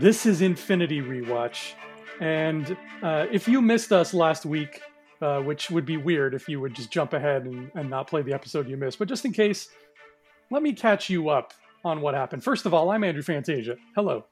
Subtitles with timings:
[0.00, 1.74] This is Infinity Rewatch.
[2.20, 4.80] And uh, if you missed us last week,
[5.20, 8.22] uh, which would be weird if you would just jump ahead and, and not play
[8.22, 9.68] the episode you missed, but just in case,
[10.50, 11.52] let me catch you up
[11.84, 12.42] on what happened.
[12.42, 13.76] First of all, I'm Andrew Fantasia.
[13.94, 14.24] Hello.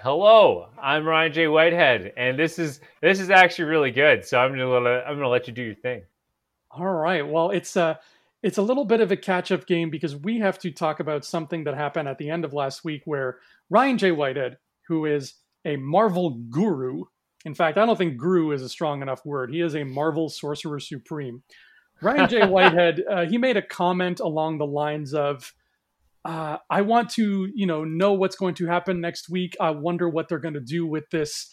[0.00, 1.48] Hello, I'm Ryan J.
[1.48, 4.24] Whitehead, and this is this is actually really good.
[4.24, 6.02] So I'm gonna let, I'm gonna let you do your thing.
[6.70, 7.26] All right.
[7.26, 7.94] Well, it's a uh,
[8.44, 11.24] it's a little bit of a catch up game because we have to talk about
[11.24, 13.38] something that happened at the end of last week where
[13.70, 14.12] Ryan J.
[14.12, 14.58] Whitehead,
[14.88, 15.34] who is
[15.64, 17.04] a Marvel guru,
[17.44, 19.52] in fact, I don't think guru is a strong enough word.
[19.52, 21.42] He is a Marvel sorcerer supreme.
[22.02, 22.46] Ryan J.
[22.48, 25.52] Whitehead, uh, he made a comment along the lines of,
[26.24, 29.56] uh, "I want to, you know, know what's going to happen next week.
[29.60, 31.50] I wonder what they're going to do with this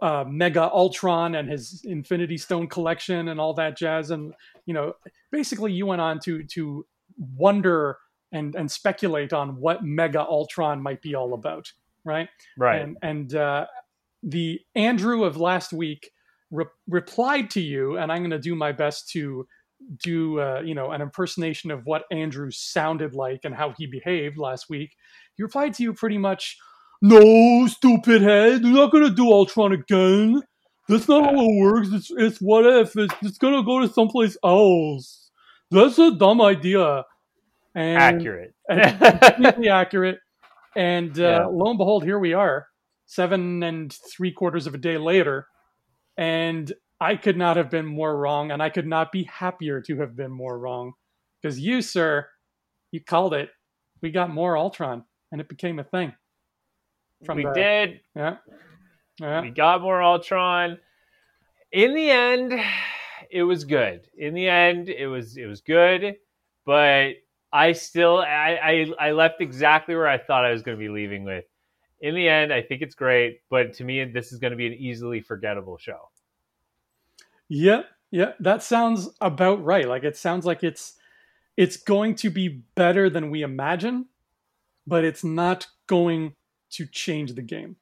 [0.00, 4.32] uh, Mega Ultron and his Infinity Stone collection and all that jazz." And
[4.64, 4.94] you know,
[5.30, 7.98] basically, you went on to to wonder
[8.32, 11.72] and and speculate on what Mega Ultron might be all about,
[12.04, 12.28] right?
[12.58, 12.82] Right.
[12.82, 13.66] And, and uh,
[14.22, 16.10] the Andrew of last week
[16.50, 19.46] re- replied to you, and I'm going to do my best to
[20.02, 24.36] do uh, you know an impersonation of what Andrew sounded like and how he behaved
[24.36, 24.94] last week.
[25.36, 26.58] He replied to you pretty much,
[27.00, 30.42] "No, stupid head, you're not going to do Ultron again.
[30.88, 31.88] That's not how it works.
[31.92, 35.30] It's it's what if it's, it's going to go to someplace else.
[35.70, 37.04] That's a dumb idea."
[37.72, 40.18] And, accurate, and completely accurate.
[40.76, 41.46] And uh, yeah.
[41.46, 42.66] lo and behold, here we are,
[43.06, 45.46] seven and three quarters of a day later,
[46.16, 50.00] and I could not have been more wrong, and I could not be happier to
[50.00, 50.92] have been more wrong,
[51.40, 52.26] because you, sir,
[52.92, 53.50] you called it.
[54.02, 56.12] We got more Ultron, and it became a thing.
[57.34, 58.00] we the, did.
[58.14, 58.36] Yeah.
[59.20, 59.40] yeah.
[59.42, 60.78] We got more Ultron.
[61.72, 62.52] In the end,
[63.30, 64.06] it was good.
[64.16, 66.16] In the end, it was it was good,
[66.66, 67.12] but
[67.52, 70.88] I still I, I, I left exactly where I thought I was going to be
[70.88, 71.44] leaving with.
[72.00, 74.66] In the end, I think it's great, but to me, this is going to be
[74.66, 76.08] an easily forgettable show.
[77.48, 79.86] Yeah, yeah, that sounds about right.
[79.86, 80.94] Like it sounds like it's
[81.56, 84.06] it's going to be better than we imagine,
[84.86, 86.34] but it's not going
[86.70, 87.76] to change the game.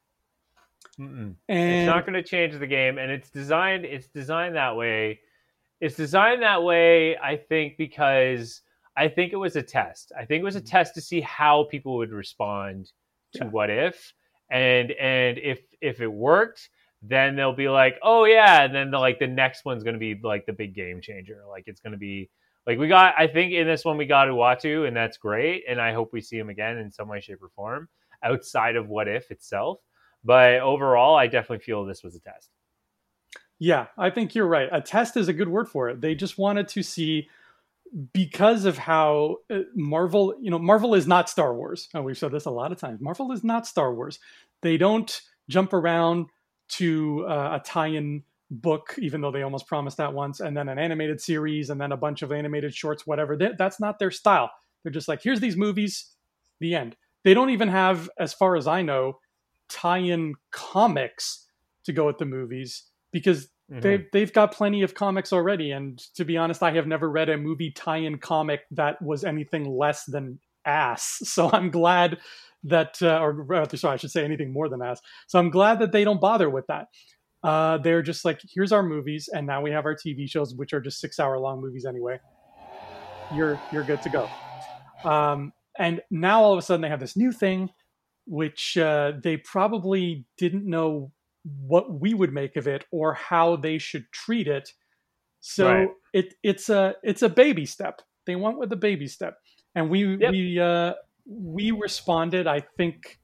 [0.98, 1.34] Mm-mm.
[1.48, 3.84] And it's not going to change the game, and it's designed.
[3.84, 5.20] It's designed that way.
[5.80, 8.62] It's designed that way, I think, because
[8.98, 10.12] I think it was a test.
[10.18, 10.68] I think it was a mm-hmm.
[10.68, 12.90] test to see how people would respond
[13.34, 13.50] to yeah.
[13.50, 14.12] what if,
[14.50, 16.68] and and if if it worked,
[17.02, 20.18] then they'll be like, oh yeah, and then the, like the next one's gonna be
[20.22, 21.42] like the big game changer.
[21.48, 22.28] Like it's gonna be
[22.66, 23.14] like we got.
[23.16, 25.64] I think in this one we got Uatu, and that's great.
[25.68, 27.88] And I hope we see him again in some way, shape, or form
[28.22, 29.78] outside of what if itself.
[30.24, 32.50] But overall, I definitely feel this was a test.
[33.60, 34.68] Yeah, I think you're right.
[34.70, 36.00] A test is a good word for it.
[36.00, 37.28] They just wanted to see
[38.12, 41.88] because of how uh, Marvel, you know, Marvel is not Star Wars.
[41.94, 43.00] And we've said this a lot of times.
[43.00, 44.18] Marvel is not Star Wars.
[44.62, 46.26] They don't jump around
[46.70, 50.78] to uh, a tie-in book, even though they almost promised that once, and then an
[50.78, 53.36] animated series, and then a bunch of animated shorts, whatever.
[53.36, 54.50] They, that's not their style.
[54.82, 56.12] They're just like, here's these movies,
[56.60, 56.96] the end.
[57.24, 59.18] They don't even have, as far as I know,
[59.68, 61.46] tie-in comics
[61.84, 63.80] to go with the movies because Mm-hmm.
[63.80, 67.28] They've they've got plenty of comics already, and to be honest, I have never read
[67.28, 71.20] a movie tie-in comic that was anything less than ass.
[71.24, 72.18] So I'm glad
[72.64, 75.00] that, uh, or sorry, I should say anything more than ass.
[75.26, 76.88] So I'm glad that they don't bother with that.
[77.42, 80.72] Uh, they're just like, here's our movies, and now we have our TV shows, which
[80.72, 82.18] are just six-hour-long movies anyway.
[83.34, 84.30] You're you're good to go.
[85.04, 87.70] Um, and now all of a sudden they have this new thing,
[88.26, 91.12] which uh, they probably didn't know
[91.66, 94.72] what we would make of it or how they should treat it.
[95.40, 95.88] So right.
[96.12, 98.02] it it's a it's a baby step.
[98.26, 99.38] They went with a baby step,
[99.74, 100.32] and we yep.
[100.32, 100.94] we uh,
[101.26, 102.46] we responded.
[102.46, 103.18] I think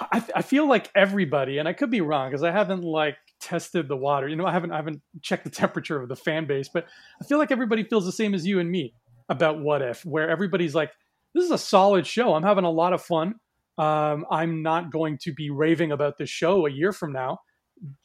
[0.00, 3.88] I, I feel like everybody, and I could be wrong because I haven't like tested
[3.88, 4.28] the water.
[4.28, 6.86] You know, I haven't I haven't checked the temperature of the fan base, but
[7.20, 8.94] I feel like everybody feels the same as you and me
[9.28, 10.92] about what if, where everybody's like,
[11.34, 12.34] "This is a solid show.
[12.34, 13.34] I'm having a lot of fun.
[13.78, 17.40] Um, I'm not going to be raving about this show a year from now."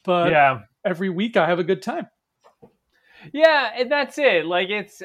[0.04, 0.60] But yeah.
[0.84, 2.06] every week I have a good time.
[3.32, 4.46] Yeah, and that's it.
[4.46, 5.02] Like it's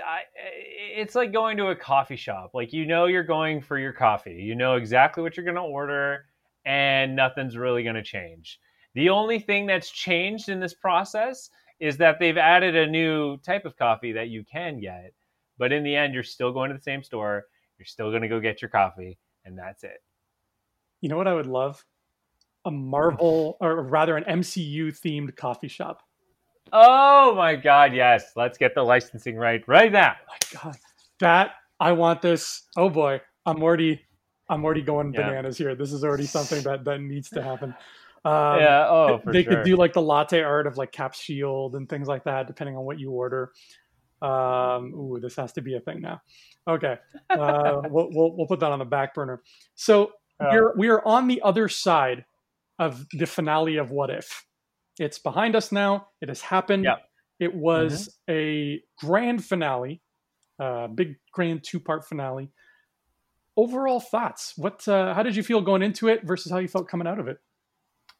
[0.95, 2.51] it's like going to a coffee shop.
[2.53, 4.35] Like you know you're going for your coffee.
[4.35, 6.25] You know exactly what you're going to order
[6.65, 8.59] and nothing's really going to change.
[8.93, 13.65] The only thing that's changed in this process is that they've added a new type
[13.65, 15.13] of coffee that you can get.
[15.57, 17.45] But in the end you're still going to the same store.
[17.77, 20.03] You're still going to go get your coffee and that's it.
[20.99, 21.83] You know what I would love?
[22.65, 26.01] A Marvel or rather an MCU themed coffee shop.
[26.73, 28.31] Oh my god, yes.
[28.35, 30.15] Let's get the licensing right right now.
[30.21, 30.77] Oh my god.
[31.19, 32.63] That I want this.
[32.77, 33.21] Oh boy.
[33.45, 34.01] I'm already
[34.49, 35.27] I'm already going yeah.
[35.27, 35.75] bananas here.
[35.75, 37.75] This is already something that that needs to happen.
[38.23, 38.87] Um, yeah.
[38.87, 39.55] Oh, they sure.
[39.55, 42.77] could do like the latte art of like Cap Shield and things like that, depending
[42.77, 43.51] on what you order.
[44.21, 46.21] Um, ooh, this has to be a thing now.
[46.67, 46.97] Okay,
[47.31, 49.41] uh, we'll, we'll, we'll put that on the back burner.
[49.73, 52.25] So we're we are on the other side
[52.81, 54.43] of the finale of What If.
[54.99, 56.07] It's behind us now.
[56.19, 56.85] It has happened.
[56.85, 56.97] Yep.
[57.39, 58.33] It was mm-hmm.
[58.33, 60.01] a grand finale,
[60.59, 62.51] uh, big grand two part finale.
[63.55, 64.53] Overall thoughts?
[64.57, 64.87] What?
[64.87, 67.27] Uh, how did you feel going into it versus how you felt coming out of
[67.27, 67.37] it?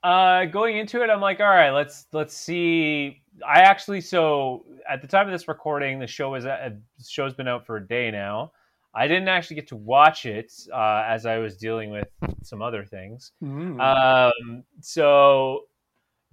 [0.04, 3.24] Uh, going into it, I'm like, all right, let's let's see.
[3.48, 6.70] I actually so at the time of this recording, the show is uh,
[7.08, 8.52] show's been out for a day now.
[8.94, 12.08] I didn't actually get to watch it uh, as I was dealing with
[12.44, 13.32] some other things.
[13.42, 13.80] Mm.
[13.80, 15.62] Um, so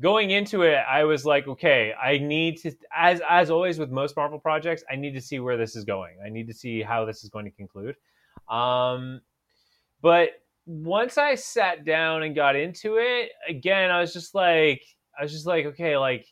[0.01, 4.17] going into it, I was like, okay, I need to, as as always with most
[4.17, 6.17] Marvel projects, I need to see where this is going.
[6.25, 7.97] I need to see how this is going to conclude.
[8.51, 9.21] Um,
[10.01, 10.31] but
[10.67, 14.83] once I sat down and got into it, again, I was just like,
[15.19, 16.27] I was just like, okay, like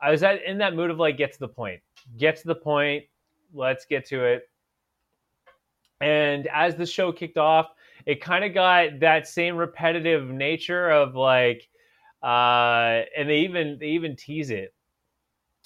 [0.00, 1.80] I was at, in that mood of like, get to the point,
[2.16, 3.04] get to the point,
[3.52, 4.42] let's get to it.
[6.00, 7.66] And as the show kicked off,
[8.06, 11.68] it kind of got that same repetitive nature of like,
[12.22, 14.74] uh, and they even they even tease it.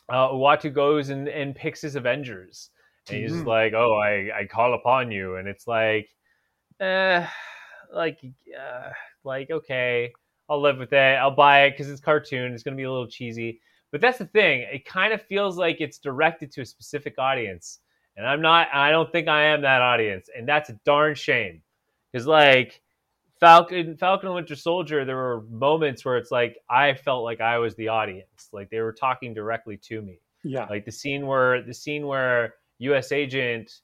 [0.08, 2.70] Uh, Uatu goes and, and picks his Avengers,
[3.08, 3.48] and he's mm-hmm.
[3.48, 6.08] like, "Oh, I I call upon you," and it's like,
[6.80, 7.26] eh
[7.92, 8.18] like
[8.58, 8.90] uh,
[9.24, 10.12] like okay,
[10.48, 11.16] I'll live with it.
[11.16, 12.52] I'll buy it because it's cartoon.
[12.52, 14.66] It's gonna be a little cheesy, but that's the thing.
[14.72, 17.80] It kind of feels like it's directed to a specific audience,
[18.16, 18.68] and I'm not.
[18.72, 21.62] I don't think I am that audience, and that's a darn shame.
[22.12, 22.82] Because like
[23.40, 27.58] Falcon, Falcon and Winter Soldier, there were moments where it's like I felt like I
[27.58, 30.20] was the audience, like they were talking directly to me.
[30.44, 33.12] Yeah, like the scene where the scene where U.S.
[33.12, 33.80] Agent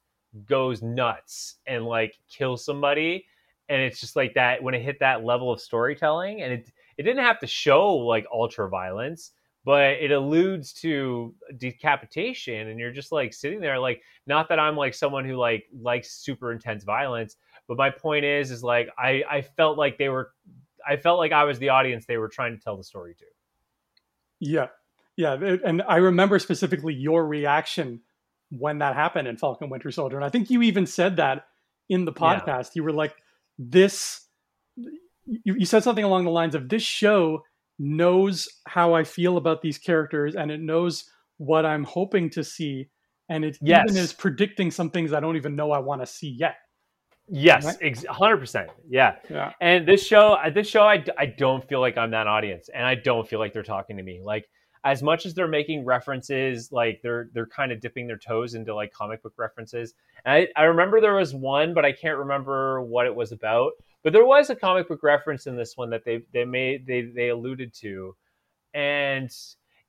[0.46, 3.24] goes nuts and like kills somebody
[3.68, 7.02] and it's just like that when it hit that level of storytelling and it it
[7.02, 9.32] didn't have to show like ultra violence
[9.68, 14.78] but it alludes to decapitation and you're just like sitting there like not that i'm
[14.78, 17.36] like someone who like likes super intense violence
[17.66, 20.30] but my point is is like i i felt like they were
[20.88, 23.26] i felt like i was the audience they were trying to tell the story to.
[24.40, 24.68] Yeah.
[25.16, 28.00] Yeah and i remember specifically your reaction
[28.48, 31.44] when that happened in falcon winter soldier and i think you even said that
[31.90, 32.46] in the podcast.
[32.46, 32.70] Yeah.
[32.76, 33.14] you were like
[33.58, 34.24] this
[34.76, 37.42] you, you said something along the lines of this show
[37.78, 41.04] knows how I feel about these characters and it knows
[41.38, 42.88] what I'm hoping to see.
[43.28, 43.86] And it yes.
[43.88, 46.56] even is predicting some things I don't even know I want to see yet.
[47.30, 47.76] Yes,
[48.08, 48.70] hundred percent.
[48.88, 49.16] Yeah.
[49.28, 49.52] yeah.
[49.60, 52.94] And this show, this show, I, I don't feel like I'm that audience, and I
[52.94, 54.22] don't feel like they're talking to me.
[54.24, 54.48] Like
[54.84, 58.74] as much as they're making references, like they're they're kind of dipping their toes into
[58.74, 59.94] like comic book references.
[60.24, 63.72] I, I remember there was one, but I can't remember what it was about.
[64.04, 67.02] But there was a comic book reference in this one that they they made they
[67.02, 68.14] they alluded to,
[68.74, 69.30] and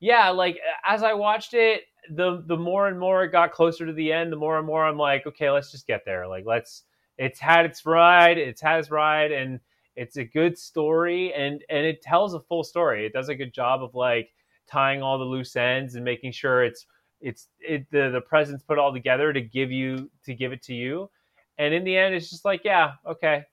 [0.00, 3.92] yeah, like as I watched it, the the more and more it got closer to
[3.92, 6.26] the end, the more and more I'm like, okay, let's just get there.
[6.26, 6.84] Like let's
[7.18, 9.60] it's had its ride, it's had its ride, and
[9.96, 13.06] it's a good story, and and it tells a full story.
[13.06, 14.30] It does a good job of like
[14.70, 16.86] tying all the loose ends and making sure it's
[17.20, 20.74] it's it the the presents put all together to give you to give it to
[20.74, 21.10] you
[21.58, 23.44] and in the end it's just like yeah okay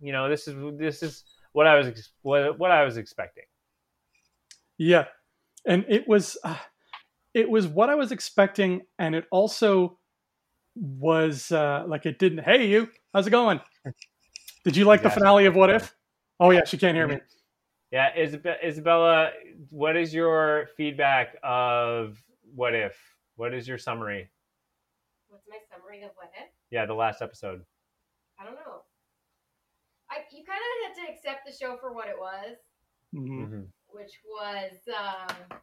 [0.00, 3.44] you know this is this is what i was what, what i was expecting
[4.78, 5.04] yeah
[5.66, 6.56] and it was uh,
[7.34, 9.98] it was what i was expecting and it also
[10.76, 13.60] was uh like it didn't hey you how's it going
[14.64, 15.94] did you like yeah, the finale of what if
[16.38, 17.18] oh yeah she can't hear me
[17.90, 19.30] yeah isabella
[19.70, 22.22] what is your feedback of
[22.54, 22.96] what if?
[23.36, 24.28] What is your summary?
[25.28, 26.48] What's my summary of what if?
[26.70, 27.62] Yeah, the last episode.
[28.38, 28.82] I don't know.
[30.10, 32.58] I you kind of had to accept the show for what it was,
[33.14, 33.44] mm-hmm.
[33.44, 33.64] mm-hmm.
[33.94, 35.58] which was um,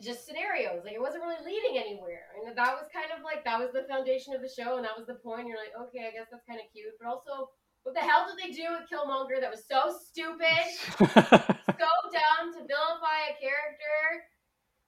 [0.00, 0.82] just scenarios.
[0.84, 3.84] Like it wasn't really leading anywhere, and that was kind of like that was the
[3.84, 5.46] foundation of the show, and that was the point.
[5.46, 8.38] You're like, okay, I guess that's kind of cute, but also what the hell did
[8.38, 10.64] they do with Killmonger that was so stupid,
[10.98, 13.98] so dumb to vilify a character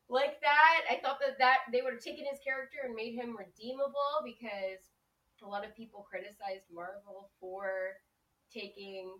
[0.08, 0.86] like that.
[0.88, 4.93] I thought that that they would have taken his character and made him redeemable because
[5.44, 8.00] a lot of people criticized Marvel for
[8.52, 9.12] taking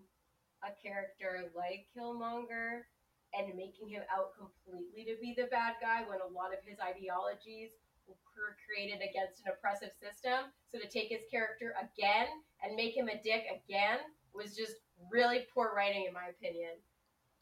[0.64, 2.88] a character like Killmonger
[3.36, 6.80] and making him out completely to be the bad guy when a lot of his
[6.80, 7.76] ideologies
[8.08, 10.50] were created against an oppressive system.
[10.70, 12.28] So to take his character again
[12.62, 14.00] and make him a dick again
[14.32, 16.78] was just really poor writing, in my opinion.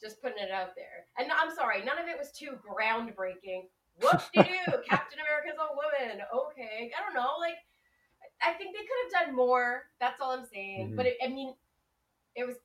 [0.00, 1.06] Just putting it out there.
[1.16, 3.70] And I'm sorry, none of it was too groundbreaking.
[4.00, 6.24] Whoop de doo, Captain America's a woman.
[6.24, 7.36] Okay, I don't know.
[7.38, 7.60] Like,
[8.44, 9.84] I think they could have done more.
[10.00, 10.88] That's all I'm saying.
[10.88, 10.96] Mm-hmm.
[10.96, 11.54] But it, I mean,
[12.34, 12.56] it was.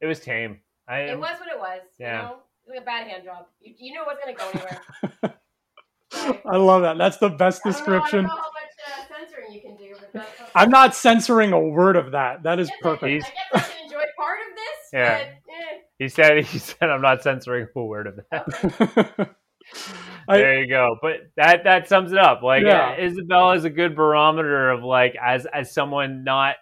[0.00, 0.60] It was tame.
[0.88, 1.80] I, it was what it was.
[1.98, 2.16] Yeah.
[2.16, 2.34] You know?
[2.34, 3.46] It was like a bad hand job.
[3.60, 6.40] You, you knew it wasn't going to go anywhere.
[6.52, 6.98] I love that.
[6.98, 8.26] That's the best description.
[8.26, 10.22] Uh,
[10.54, 12.42] I'm not censoring a word of that.
[12.42, 13.24] That is perfect.
[13.24, 14.62] I guess I can enjoy part of this.
[14.92, 15.18] Yeah.
[15.18, 15.78] But, eh.
[15.98, 16.44] He said.
[16.44, 19.30] He said, "I'm not censoring a word of that." Okay.
[20.28, 20.96] there you go.
[21.00, 22.42] But that that sums it up.
[22.42, 22.96] Like yeah.
[22.96, 26.56] Isabella is a good barometer of like as as someone not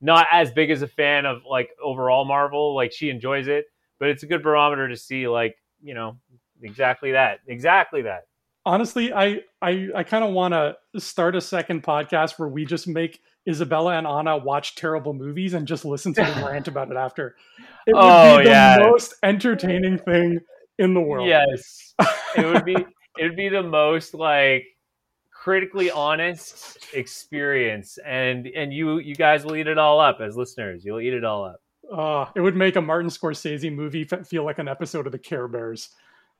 [0.00, 2.74] not as big as a fan of like overall Marvel.
[2.74, 3.66] Like she enjoys it,
[3.98, 6.18] but it's a good barometer to see like you know
[6.62, 8.22] exactly that exactly that.
[8.66, 12.88] Honestly, I I I kind of want to start a second podcast where we just
[12.88, 16.96] make Isabella and Anna watch terrible movies and just listen to them rant about it
[16.96, 17.36] after.
[17.86, 18.78] It would oh, be the yeah.
[18.80, 20.40] most entertaining thing
[20.78, 21.28] in the world.
[21.28, 21.94] Yes.
[22.36, 22.74] It would be
[23.16, 24.66] it would be the most like
[25.30, 30.84] critically honest experience and and you you guys will eat it all up as listeners.
[30.84, 31.60] You'll eat it all up.
[31.92, 35.48] Uh, it would make a Martin Scorsese movie feel like an episode of the Care
[35.48, 35.90] Bears.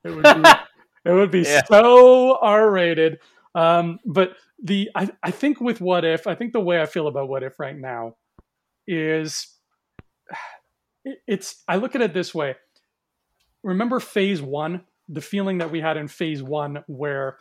[0.03, 0.51] It would be
[1.05, 1.63] it would be yeah.
[1.69, 3.19] so R-rated.
[3.55, 7.07] Um, but the I, I think with What If, I think the way I feel
[7.07, 8.17] about What If right now
[8.87, 9.49] is
[11.27, 12.57] it's I look at it this way
[13.65, 17.39] remember phase one, the feeling that we had in phase one, where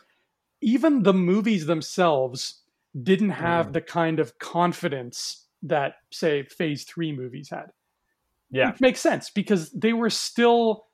[0.60, 2.62] even the movies themselves
[3.02, 3.72] didn't have mm.
[3.72, 7.72] the kind of confidence that, say, phase three movies had.
[8.50, 8.70] Yeah.
[8.70, 10.86] Which makes sense because they were still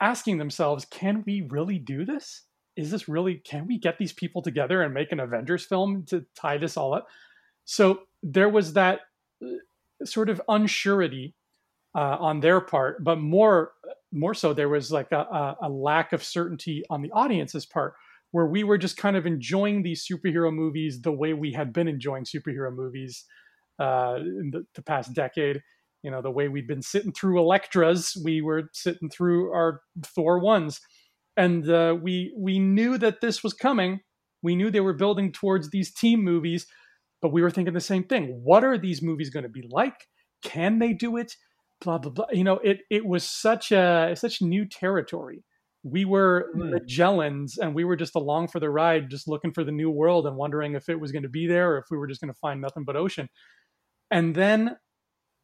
[0.00, 2.42] asking themselves, can we really do this?
[2.76, 6.26] Is this really, can we get these people together and make an Avengers film to
[6.34, 7.06] tie this all up?
[7.64, 9.00] So there was that
[9.42, 11.32] uh, sort of unsurety
[11.94, 13.72] uh, on their part, but more
[14.12, 17.94] more so there was like a, a, lack of certainty on the audience's part,
[18.30, 21.88] where we were just kind of enjoying these superhero movies the way we had been
[21.88, 23.24] enjoying superhero movies
[23.78, 25.62] uh, in the, the past decade.
[26.02, 30.38] You know, the way we'd been sitting through Elektra's, we were sitting through our Thor
[30.38, 30.80] ones,
[31.36, 34.00] and uh, we we knew that this was coming.
[34.42, 36.66] We knew they were building towards these team movies,
[37.20, 38.40] but we were thinking the same thing.
[38.44, 40.06] What are these movies going to be like?
[40.44, 41.34] Can they do it?
[41.80, 42.26] Blah blah blah.
[42.32, 45.44] You know, it it was such a such new territory.
[45.82, 46.70] We were mm.
[46.70, 50.26] Magellans, and we were just along for the ride, just looking for the new world
[50.26, 52.32] and wondering if it was going to be there or if we were just going
[52.32, 53.28] to find nothing but ocean.
[54.10, 54.76] And then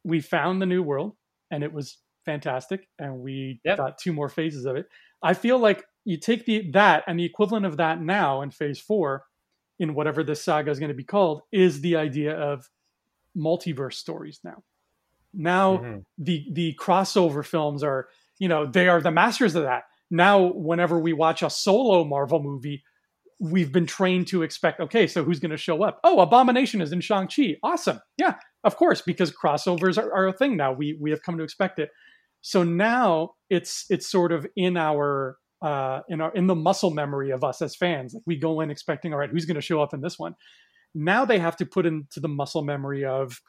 [0.03, 1.13] we found the new world,
[1.49, 2.87] and it was fantastic.
[2.99, 3.77] And we yep.
[3.77, 4.87] got two more phases of it.
[5.21, 8.79] I feel like you take the that and the equivalent of that now in phase
[8.79, 9.23] four,
[9.79, 12.69] in whatever this saga is going to be called, is the idea of
[13.37, 14.63] multiverse stories now
[15.33, 15.99] now mm-hmm.
[16.17, 18.07] the the crossover films are,
[18.39, 19.83] you know, they are the masters of that.
[20.11, 22.83] Now, whenever we watch a solo Marvel movie,
[23.39, 25.99] we've been trained to expect, okay, so who's going to show up?
[26.03, 27.57] Oh, Abomination is in Shang-Chi.
[27.63, 27.99] Awesome.
[28.17, 30.71] Yeah, of course, because crossovers are, are, a thing now.
[30.71, 31.89] We we have come to expect it.
[32.41, 37.31] So now it's it's sort of in our uh, in our in the muscle memory
[37.31, 38.13] of us as fans.
[38.13, 40.35] Like we go in expecting, all right, who's going to show up in this one?
[40.93, 43.41] Now they have to put into the muscle memory of,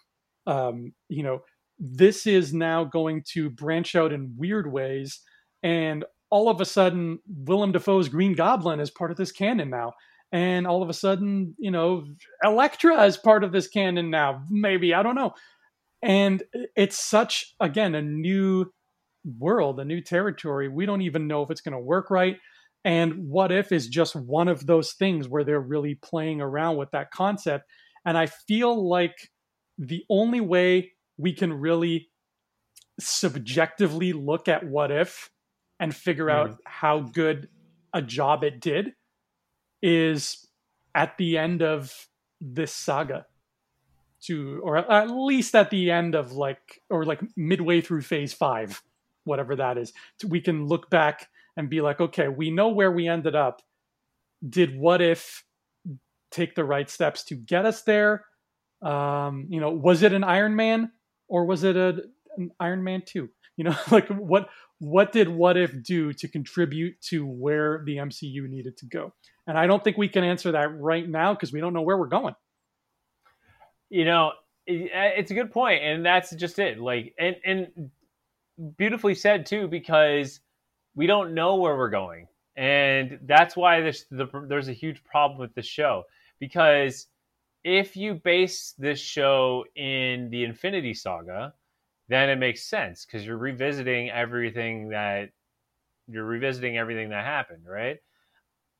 [0.47, 1.43] um, you know,
[1.79, 5.21] this is now going to branch out in weird ways.
[5.63, 9.93] And all of a sudden, Willem Dafoe's Green Goblin is part of this canon now.
[10.33, 12.05] And all of a sudden, you know,
[12.43, 14.43] Elektra is part of this canon now.
[14.51, 15.35] Maybe, I don't know.
[16.03, 16.43] And
[16.77, 18.67] it's such, again, a new
[19.39, 20.69] world, a new territory.
[20.69, 22.37] We don't even know if it's going to work right.
[22.85, 26.91] And what if is just one of those things where they're really playing around with
[26.91, 27.65] that concept.
[28.05, 29.31] And I feel like
[29.79, 32.09] the only way we can really
[32.99, 35.31] subjectively look at what if
[35.81, 36.53] and figure mm-hmm.
[36.53, 37.49] out how good
[37.93, 38.93] a job it did
[39.83, 40.47] is
[40.95, 42.09] at the end of
[42.41, 43.27] this saga
[44.23, 48.83] to or at least at the end of like or like midway through phase 5
[49.25, 49.93] whatever that is.
[50.27, 53.63] We can look back and be like okay we know where we ended up.
[54.47, 55.45] Did what if
[56.31, 58.25] take the right steps to get us there?
[58.83, 60.93] Um you know was it an iron man
[61.35, 62.01] or was it a,
[62.37, 63.29] an Iron Man 2?
[63.57, 64.49] You know, like what
[64.79, 69.13] what did What If do to contribute to where the MCU needed to go?
[69.49, 71.99] And I don't think we can answer that right now because we don't know where
[71.99, 72.35] we're going.
[73.91, 74.33] You know, uh,
[74.69, 76.79] it's a good point, and that's just it.
[76.79, 77.91] Like, and and
[78.77, 80.39] beautifully said too, because
[80.95, 85.41] we don't know where we're going, and that's why this the, there's a huge problem
[85.41, 86.05] with the show
[86.39, 87.09] because
[87.65, 91.55] if you base this show in the Infinity Saga,
[92.09, 95.31] then it makes sense because you're revisiting everything that
[96.07, 97.97] you're revisiting everything that happened, right?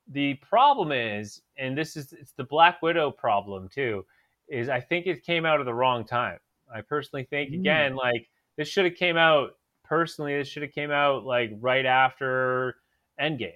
[0.09, 4.05] The problem is, and this is it's the Black Widow problem too,
[4.49, 6.39] is I think it came out at the wrong time.
[6.73, 7.61] I personally think mm.
[7.61, 9.53] again like this should have came out
[9.85, 12.77] personally this should have came out like right after
[13.21, 13.53] Endgame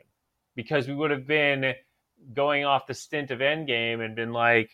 [0.55, 1.75] because we would have been
[2.35, 4.71] going off the stint of Endgame and been like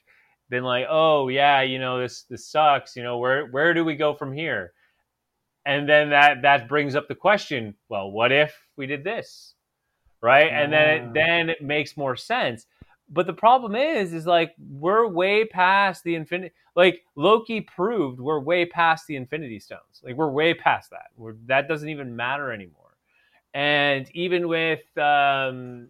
[0.51, 3.95] been like oh yeah you know this this sucks you know where where do we
[3.95, 4.73] go from here?
[5.67, 9.55] And then that that brings up the question well what if we did this?
[10.21, 10.51] Right?
[10.51, 12.67] And then it then it makes more sense.
[13.11, 18.41] But the problem is is like we're way past the infinity like loki proved we're
[18.41, 20.03] way past the infinity stones.
[20.03, 21.09] Like we're way past that.
[21.17, 22.97] We're, that doesn't even matter anymore.
[23.53, 25.89] And even with um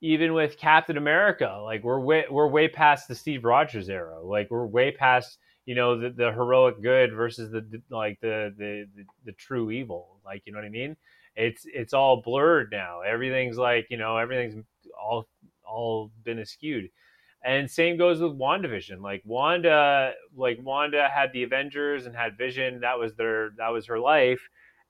[0.00, 4.50] even with captain america like we're way we're way past the steve rogers era like
[4.50, 8.86] we're way past you know the, the heroic good versus the, the like the, the
[8.96, 10.96] the the true evil like you know what i mean
[11.36, 14.64] it's it's all blurred now everything's like you know everything's
[15.00, 15.28] all
[15.68, 16.90] all been askewed.
[17.44, 19.00] And same goes with WandaVision.
[19.00, 22.80] Like Wanda, like Wanda had the Avengers and had Vision.
[22.80, 24.40] That was their that was her life.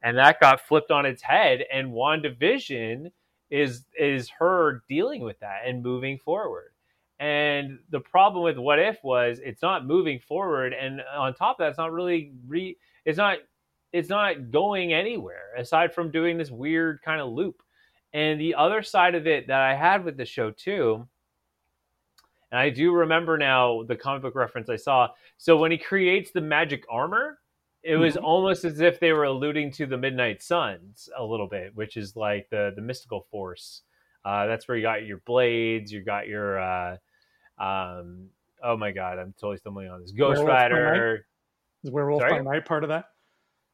[0.02, 1.64] And that got flipped on its head.
[1.72, 3.10] And WandaVision
[3.50, 6.72] is is her dealing with that and moving forward.
[7.20, 10.72] And the problem with what if was it's not moving forward.
[10.72, 13.38] And on top of that, it's not really re it's not
[13.92, 17.62] it's not going anywhere aside from doing this weird kind of loop.
[18.12, 21.06] And the other side of it that I had with the show too,
[22.50, 25.08] and I do remember now the comic book reference I saw.
[25.36, 27.38] So when he creates the magic armor,
[27.82, 28.25] it was mm-hmm.
[28.25, 32.16] almost as if they were alluding to the Midnight Suns a little bit, which is
[32.16, 33.82] like the the mystical force.
[34.25, 36.97] Uh, that's where you got your blades, you got your uh,
[37.58, 38.28] um,
[38.62, 40.12] oh my god, I'm totally stumbling on this.
[40.12, 41.26] Ghost Werewolf Rider.
[41.85, 42.42] Is Werewolf Sorry?
[42.42, 43.06] by Night part of that?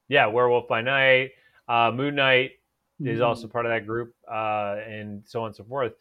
[0.08, 1.30] Yeah, Werewolf by Night,
[1.68, 2.52] uh, Moon Knight,
[3.00, 3.08] mm-hmm.
[3.08, 5.94] is also part of that group, uh, and so on and so forth.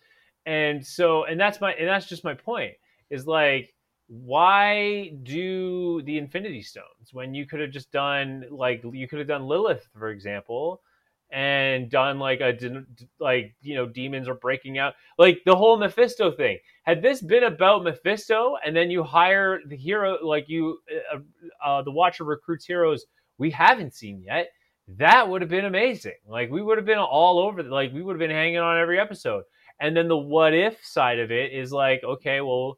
[0.45, 2.73] And so, and that's my, and that's just my point
[3.09, 3.73] is like,
[4.21, 9.27] why do the Infinity Stones when you could have just done like you could have
[9.27, 10.81] done Lilith, for example,
[11.31, 12.55] and done like a
[13.19, 17.45] like you know demons are breaking out like the whole mephisto thing had this been
[17.45, 20.77] about mephisto and then you hire the hero like you
[21.11, 21.17] uh,
[21.65, 23.05] uh, the watcher recruits heroes
[23.39, 24.49] we haven't seen yet
[24.87, 26.15] that would have been amazing.
[26.27, 27.63] Like we would have been all over.
[27.63, 29.43] Like we would have been hanging on every episode.
[29.79, 32.77] And then the what if side of it is like, okay, well,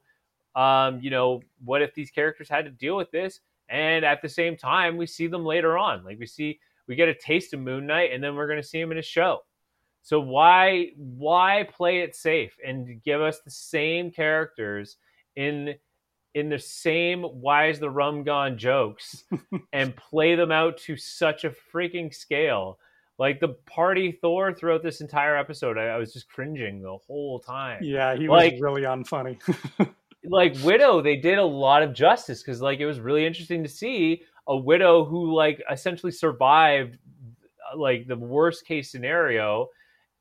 [0.55, 3.41] um, you know, what if these characters had to deal with this?
[3.69, 6.03] And at the same time, we see them later on.
[6.03, 8.67] Like we see, we get a taste of Moon Knight, and then we're going to
[8.67, 9.39] see him in a show.
[10.05, 14.97] So why why play it safe and give us the same characters
[15.35, 15.73] in
[16.35, 19.23] in the same why is the rum gone jokes
[19.73, 22.77] and play them out to such a freaking scale
[23.17, 27.39] like the party thor throughout this entire episode I, I was just cringing the whole
[27.39, 29.39] time yeah he like, was really unfunny
[30.29, 33.69] like widow they did a lot of justice because like it was really interesting to
[33.69, 36.97] see a widow who like essentially survived
[37.73, 39.67] uh, like the worst case scenario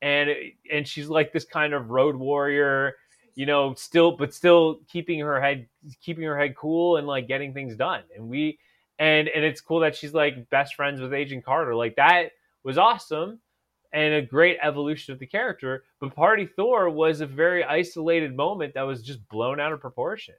[0.03, 0.31] and
[0.73, 2.95] and she's like this kind of road warrior
[3.35, 5.67] you know, still, but still keeping her head,
[6.01, 8.03] keeping her head cool and like getting things done.
[8.15, 8.59] And we,
[8.99, 11.75] and and it's cool that she's like best friends with Agent Carter.
[11.75, 12.31] Like that
[12.63, 13.41] was awesome
[13.95, 15.85] and a great evolution of the character.
[16.01, 20.35] But Party Thor was a very isolated moment that was just blown out of proportion.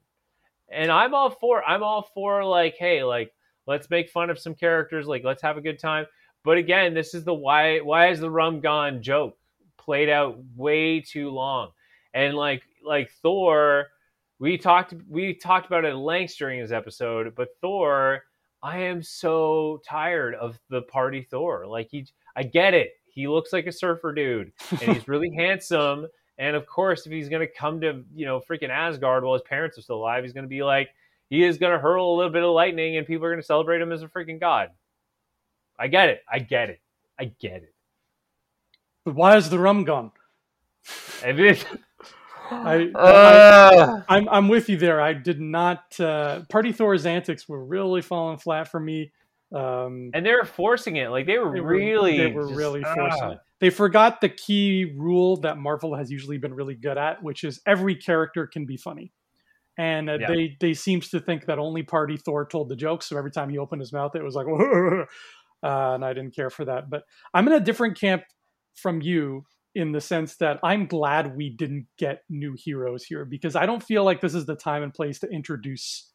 [0.69, 3.31] And I'm all for, I'm all for like, hey, like
[3.65, 6.05] let's make fun of some characters, like let's have a good time.
[6.43, 9.37] But again, this is the why why is the rum gone joke
[9.77, 11.71] played out way too long.
[12.13, 13.87] And like like Thor,
[14.39, 18.23] we talked we talked about it at length during his episode, but Thor,
[18.61, 21.65] I am so tired of the party Thor.
[21.65, 22.91] Like he I get it.
[23.15, 26.07] He looks like a surfer dude and he's really handsome.
[26.37, 29.77] And of course, if he's gonna come to, you know, freaking Asgard while his parents
[29.77, 30.89] are still alive, he's gonna be like
[31.29, 33.91] he is gonna hurl a little bit of lightning and people are gonna celebrate him
[33.91, 34.69] as a freaking god.
[35.79, 36.23] I get it.
[36.29, 36.81] I get it.
[37.17, 37.73] I get it.
[39.05, 40.11] But why is the rum gone?
[42.51, 45.01] I, uh, I, am I'm with you there.
[45.01, 45.99] I did not.
[45.99, 49.11] Uh, Party Thor's antics were really falling flat for me.
[49.53, 51.09] Um, and they were forcing it.
[51.09, 53.39] Like they were, they were really, they were just, really forcing it.
[53.59, 57.61] They forgot the key rule that Marvel has usually been really good at, which is
[57.65, 59.13] every character can be funny.
[59.77, 60.27] And uh, yeah.
[60.27, 63.07] they they seems to think that only Party Thor told the jokes.
[63.07, 65.05] So every time he opened his mouth, it was like, uh,
[65.63, 66.89] and I didn't care for that.
[66.89, 67.03] But
[67.33, 68.23] I'm in a different camp
[68.75, 73.55] from you in the sense that I'm glad we didn't get new heroes here because
[73.57, 76.11] I don't feel like this is the time and place to introduce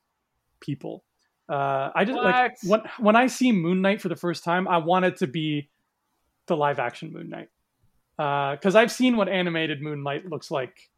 [0.61, 1.05] people.
[1.51, 2.25] Uh, I just what?
[2.27, 5.27] like when when I see Moon Knight for the first time, I want it to
[5.27, 5.69] be
[6.47, 7.49] the live action Moon Knight
[8.17, 10.91] because uh, I've seen what animated Moon Knight looks like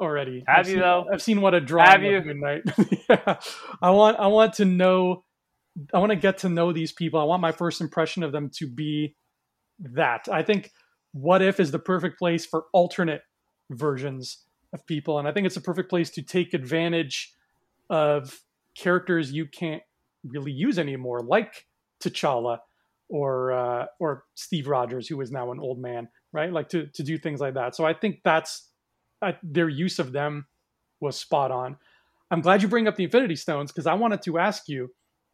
[0.00, 0.44] already.
[0.46, 1.06] Have I've you seen, though?
[1.12, 2.16] I've seen what a drawing Have you?
[2.18, 2.62] of Midnight.
[3.08, 3.38] yeah.
[3.80, 5.24] I want I want to know
[5.92, 7.20] I want to get to know these people.
[7.20, 9.16] I want my first impression of them to be
[9.78, 10.28] that.
[10.30, 10.72] I think
[11.12, 13.22] what if is the perfect place for alternate
[13.70, 17.32] versions of people and I think it's a perfect place to take advantage
[17.88, 18.40] of
[18.74, 19.82] characters you can't
[20.24, 21.66] really use anymore like
[22.02, 22.58] T'Challa
[23.08, 26.52] or uh, or Steve Rogers who is now an old man, right?
[26.52, 27.74] Like to to do things like that.
[27.76, 28.70] So I think that's
[29.22, 30.46] I, their use of them
[31.00, 31.76] was spot on.
[32.30, 34.90] I'm glad you bring up the Infinity Stones because I wanted to ask you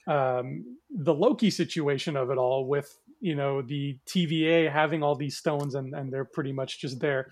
[0.08, 5.36] um, the Loki situation of it all with you know the TVA having all these
[5.36, 7.30] stones and and they're pretty much just there.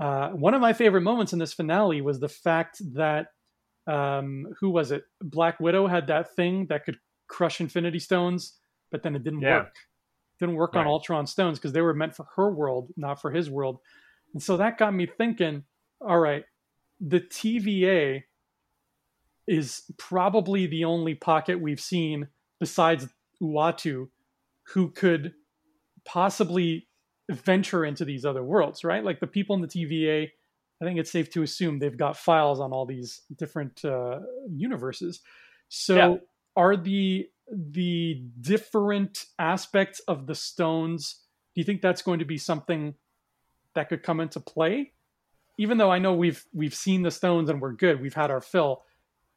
[0.00, 3.28] Uh, one of my favorite moments in this finale was the fact that
[3.86, 5.04] um, who was it?
[5.20, 8.58] Black Widow had that thing that could crush Infinity Stones,
[8.90, 9.58] but then it didn't Yeah.
[9.62, 9.74] work.
[10.38, 10.82] Didn't work Right.
[10.82, 13.80] on Ultron stones because they were meant for her world, not for his world.
[14.32, 15.64] And so that got me thinking.
[16.00, 16.44] All right,
[17.00, 18.24] the TVA
[19.46, 22.28] is probably the only pocket we've seen
[22.60, 23.08] besides
[23.40, 24.08] Uatu
[24.74, 25.34] who could
[26.04, 26.88] possibly
[27.30, 29.04] venture into these other worlds, right?
[29.04, 30.30] Like the people in the TVA,
[30.82, 34.18] I think it's safe to assume they've got files on all these different uh,
[34.50, 35.20] universes.
[35.68, 36.16] So Yeah.
[36.56, 41.22] are the the different aspects of the stones
[41.54, 42.94] do you think that's going to be something
[43.74, 44.92] that could come into play
[45.58, 48.40] even though i know we've we've seen the stones and we're good we've had our
[48.40, 48.84] fill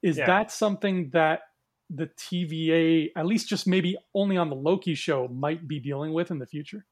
[0.02, 0.28] is Yeah.
[0.28, 1.42] that something that
[1.90, 6.32] the tva at least just maybe only on the loki show might be dealing with
[6.32, 6.86] in the future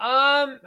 [0.00, 0.58] Um,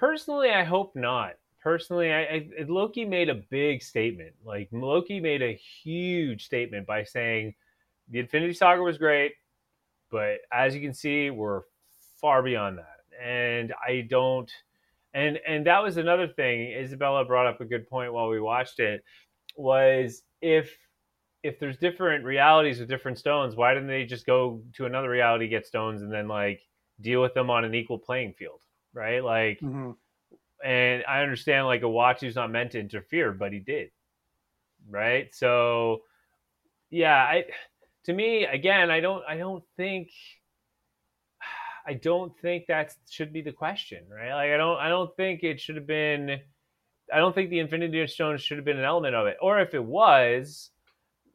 [0.00, 1.34] personally, I hope not.
[1.62, 4.32] Personally, I, I Loki made a big statement.
[4.42, 7.54] Like Loki made a huge statement by saying
[8.08, 9.32] the Infinity Saga was great,
[10.10, 11.62] but as you can see, we're
[12.18, 13.00] far beyond that.
[13.22, 14.50] And I don't.
[15.12, 16.72] And and that was another thing.
[16.72, 19.04] Isabella brought up a good point while we watched it.
[19.56, 20.74] Was if
[21.42, 25.46] if there's different realities with different stones, why didn't they just go to another reality,
[25.46, 26.62] get stones, and then like
[27.02, 28.60] deal with them on an equal playing field,
[28.92, 29.22] right?
[29.22, 29.92] Like, mm-hmm.
[30.64, 33.90] and I understand like a Uatu's not meant to interfere, but he did,
[34.88, 35.34] right?
[35.34, 36.02] So,
[36.90, 37.44] yeah, I
[38.04, 40.10] to me again, I don't, I don't think,
[41.86, 44.32] I don't think that should be the question, right?
[44.34, 46.40] Like, I don't, I don't think it should have been.
[47.12, 49.74] I don't think the Infinity Stones should have been an element of it, or if
[49.74, 50.70] it was,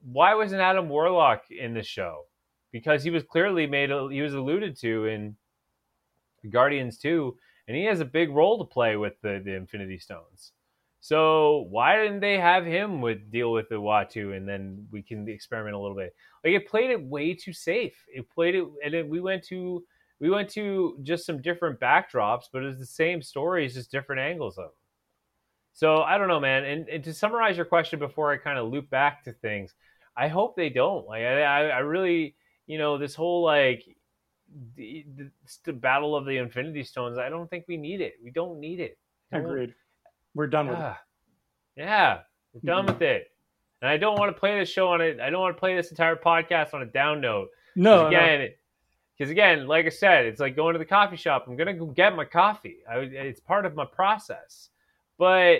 [0.02, 2.24] why wasn't Adam Warlock in the show?
[2.72, 5.36] Because he was clearly made, he was alluded to in
[6.52, 7.36] Guardians 2,
[7.68, 10.52] and he has a big role to play with the, the Infinity Stones.
[11.06, 15.30] So why didn't they have him with deal with the Uatu and then we can
[15.30, 16.16] experiment a little bit?
[16.44, 17.94] Like it played it way too safe.
[18.08, 19.84] It played it and then we went to
[20.20, 24.58] we went to just some different backdrops, but it's the same stories, just different angles
[24.58, 24.74] of them.
[25.74, 26.66] So I don't know, man.
[26.66, 29.76] And, and to summarize your question before I kind of loop back to things,
[30.18, 31.06] I hope they don't.
[31.06, 33.84] Like I, I really, you know, this whole like
[34.76, 35.30] the, the,
[35.66, 37.18] the battle of the Infinity Stones.
[37.18, 38.16] I don't think we need it.
[38.24, 38.98] We don't need it.
[39.32, 39.74] Don't- agreed
[40.34, 41.00] we're done with it Ah,
[41.78, 42.20] yeah,
[42.54, 43.32] we're done with it.
[43.82, 45.20] And I don't want to play this show on it.
[45.20, 47.50] I don't want to play this entire podcast on a down note.
[47.76, 48.08] no, no.
[48.08, 48.50] again,
[49.18, 51.46] because again, like I said, it's like going to the coffee shop.
[51.48, 52.80] I'm gonna go get my coffee.
[52.90, 54.70] I, it's part of my process,
[55.18, 55.60] but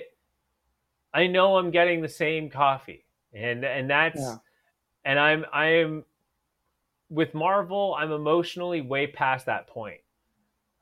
[1.14, 4.36] I know I'm getting the same coffee, and and that's Yeah.
[5.06, 6.04] and I'm I'm
[7.16, 7.96] with Marvel.
[7.98, 10.02] I'm emotionally way past that point.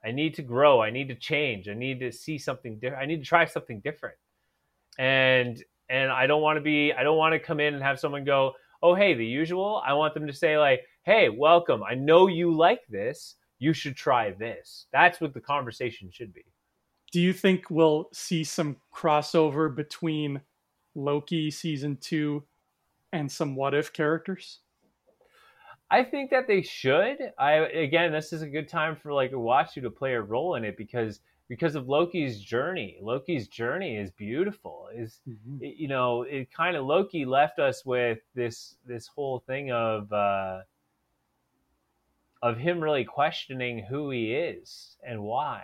[0.05, 0.81] I need to grow.
[0.81, 1.69] I need to change.
[1.69, 3.01] I need to see something different.
[3.03, 4.17] I need to try something different,
[4.97, 6.93] and and I don't want to be.
[6.93, 9.93] I don't want to come in and have someone go, "Oh, hey, the usual." I
[9.93, 11.83] want them to say like, "Hey, welcome.
[11.83, 13.35] I know you like this.
[13.59, 16.43] You should try this." That's what the conversation should be.
[17.11, 20.41] do you think we'll see some crossover between
[20.95, 22.43] Loki season two
[23.13, 24.61] and some what if characters?
[25.93, 27.19] I think that they should.
[27.37, 30.65] I again, this is a good time for like you to play a role in
[30.65, 32.97] it because because of Loki's journey.
[32.99, 34.87] Loki's journey is beautiful.
[34.91, 35.21] Is
[35.61, 40.11] it- you know, it kind of Loki left us with this this whole thing of
[40.11, 40.61] uh,
[42.41, 45.63] of him really questioning who he is and why.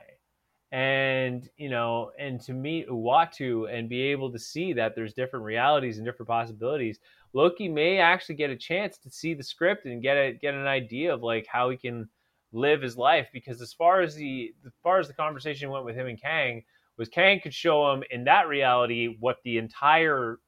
[0.71, 5.43] And you know, and to meet Uatu and be able to see that there's different
[5.45, 6.99] realities and different possibilities,
[7.33, 10.67] Loki may actually get a chance to see the script and get a get an
[10.67, 12.09] idea of like how he can
[12.51, 13.27] live his life.
[13.31, 16.63] Because as far as the as far as the conversation went with him and Kang,
[16.97, 20.39] was Kang could show him in that reality what the entire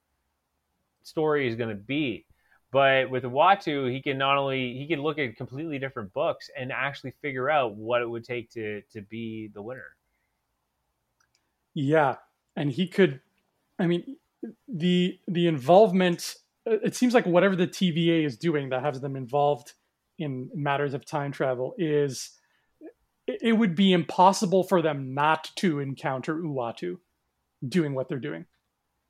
[1.03, 2.25] story is going to be.
[2.71, 6.71] But with Uatu, he can not only he can look at completely different books and
[6.71, 9.95] actually figure out what it would take to to be the winner.
[11.73, 12.15] Yeah,
[12.55, 13.19] and he could.
[13.77, 14.17] I mean,
[14.67, 16.35] the the involvement.
[16.71, 19.73] It seems like whatever the TVA is doing that has them involved
[20.17, 22.31] in matters of time travel is
[23.27, 26.97] it would be impossible for them not to encounter Uatu
[27.67, 28.45] doing what they're doing.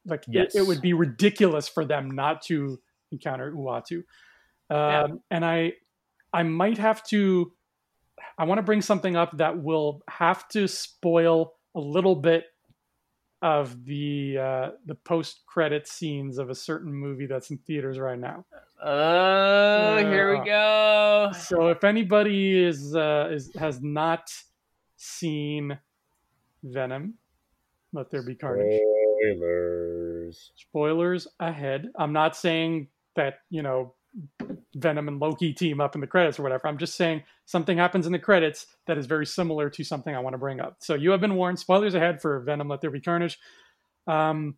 [0.06, 0.56] Like yes.
[0.56, 2.80] it, it, would be ridiculous for them not to
[3.12, 3.97] encounter Uatu.
[3.97, 4.04] Um,
[4.69, 5.08] yeah.
[5.30, 5.74] And I,
[6.34, 7.52] I might have to.
[8.38, 12.45] I want to bring something up that will have to spoil a little bit
[13.41, 18.19] of the uh, the post credit scenes of a certain movie that's in theaters right
[18.19, 18.45] now.
[18.84, 21.32] Oh, uh, here we go.
[21.38, 24.32] So if anybody is uh, is has not
[24.97, 25.77] seen
[26.63, 27.15] Venom,
[27.93, 28.80] let there be carnage.
[29.21, 30.51] Spoilers.
[30.56, 31.89] Spoilers ahead.
[31.97, 33.95] I'm not saying that you know
[34.76, 36.67] Venom and Loki team up in the credits or whatever.
[36.67, 40.19] I'm just saying something happens in the credits that is very similar to something I
[40.19, 40.78] want to bring up.
[40.80, 41.60] So you have been warned.
[41.60, 43.38] Spoilers ahead for Venom: Let There Be Carnage.
[44.08, 44.56] Um,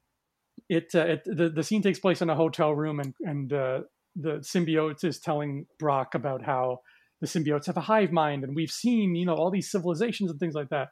[0.70, 3.82] it, uh, it the, the scene takes place in a hotel room, and and uh,
[4.16, 6.80] the symbiote is telling Brock about how
[7.22, 10.40] the symbiotes have a hive mind, and we've seen you know all these civilizations and
[10.40, 10.90] things like that.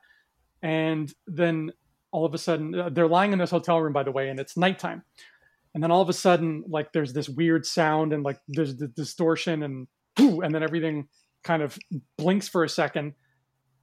[0.64, 1.72] And then
[2.12, 4.40] all of a sudden, uh, they're lying in this hotel room, by the way, and
[4.40, 5.04] it's nighttime
[5.74, 8.88] and then all of a sudden like there's this weird sound and like there's the
[8.88, 11.08] distortion and and then everything
[11.44, 11.78] kind of
[12.18, 13.14] blinks for a second.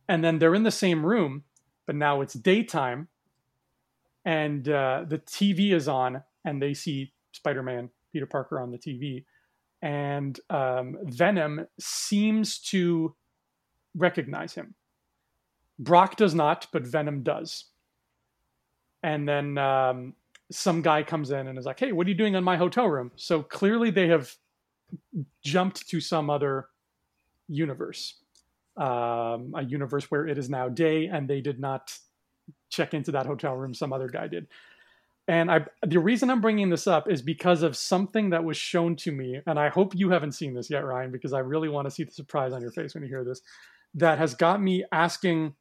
[0.08, 1.44] And then they're in the same room
[1.86, 3.08] but now it's daytime.
[4.24, 9.24] And uh, the tv is on and they see spider-man peter parker on the tv
[9.80, 13.14] and um, venom seems to
[13.94, 14.74] recognize him.
[15.78, 17.64] Brock does not but venom does.
[19.02, 20.14] And then um,
[20.50, 22.88] some guy comes in and is like, "Hey, what are you doing in my hotel
[22.88, 24.34] room?" So clearly they have
[25.44, 26.68] jumped to some other
[27.48, 28.14] universe,
[28.76, 31.98] um, a universe where it is now day, and they did not
[32.70, 33.74] check into that hotel room.
[33.74, 34.48] Some other guy did.
[35.26, 38.96] And I, the reason I'm bringing this up is because of something that was shown
[38.96, 41.86] to me, and I hope you haven't seen this yet, Ryan, because I really want
[41.86, 43.42] to see the surprise on your face when you hear this.
[43.94, 45.54] That has got me asking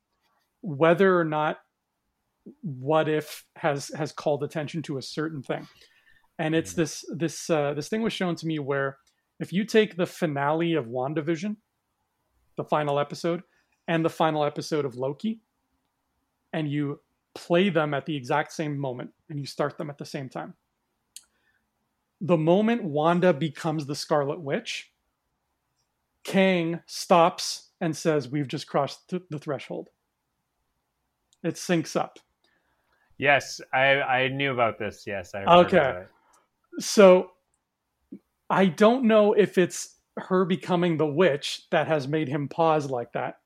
[0.61, 1.59] whether or not
[2.61, 5.67] what if has has called attention to a certain thing
[6.39, 6.81] and it's mm-hmm.
[6.81, 8.97] this this uh, this thing was shown to me where
[9.39, 11.57] if you take the finale of WandaVision,
[12.55, 13.43] the final episode,
[13.87, 15.41] and the final episode of Loki,
[16.53, 17.01] and you
[17.35, 20.55] play them at the exact same moment and you start them at the same time.
[22.19, 24.91] The moment Wanda becomes the Scarlet Witch,
[26.23, 29.89] Kang stops and says, We've just crossed the threshold.
[31.43, 32.17] It syncs up.
[33.17, 35.03] Yes, I I knew about this.
[35.07, 36.03] Yes, I okay.
[36.79, 37.31] So
[38.49, 43.13] I don't know if it's her becoming the witch that has made him pause like
[43.13, 43.39] that,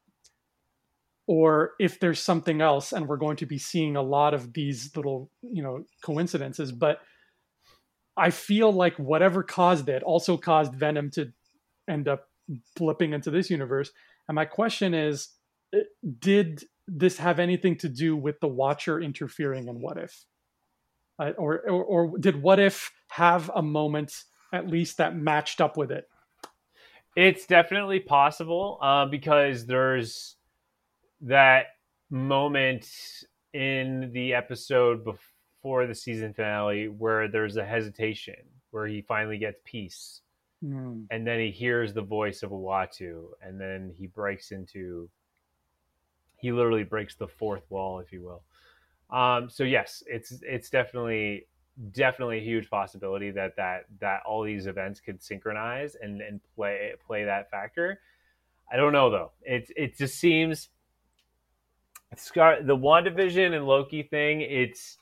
[1.27, 4.95] or if there's something else, and we're going to be seeing a lot of these
[4.95, 6.71] little you know coincidences.
[6.71, 6.99] But
[8.17, 11.31] I feel like whatever caused it also caused Venom to
[11.89, 12.27] end up
[12.75, 13.91] flipping into this universe.
[14.27, 15.29] And my question is,
[15.73, 15.79] eh,
[16.19, 20.25] did this have anything to do with the watcher interfering in what if?
[21.17, 24.23] Uh, or, or, or did what if have a moment
[24.53, 26.07] at least that matched up with it?
[27.15, 30.35] It's definitely possible uh, because there's
[31.21, 31.67] that
[32.09, 32.89] moment
[33.53, 38.35] in the episode before the season finale where there's a hesitation
[38.71, 40.21] where he finally gets peace.
[40.63, 41.07] Mm.
[41.09, 45.09] and then he hears the voice of a Uatu and then he breaks into
[46.41, 48.43] he literally breaks the fourth wall, if you will.
[49.15, 51.47] Um, so yes, it's it's definitely
[51.91, 56.93] definitely a huge possibility that that that all these events could synchronize and and play
[57.05, 57.99] play that factor.
[58.71, 59.31] I don't know though.
[59.41, 60.69] It it just seems
[62.15, 64.41] Scar the WandaVision and Loki thing.
[64.41, 64.97] It's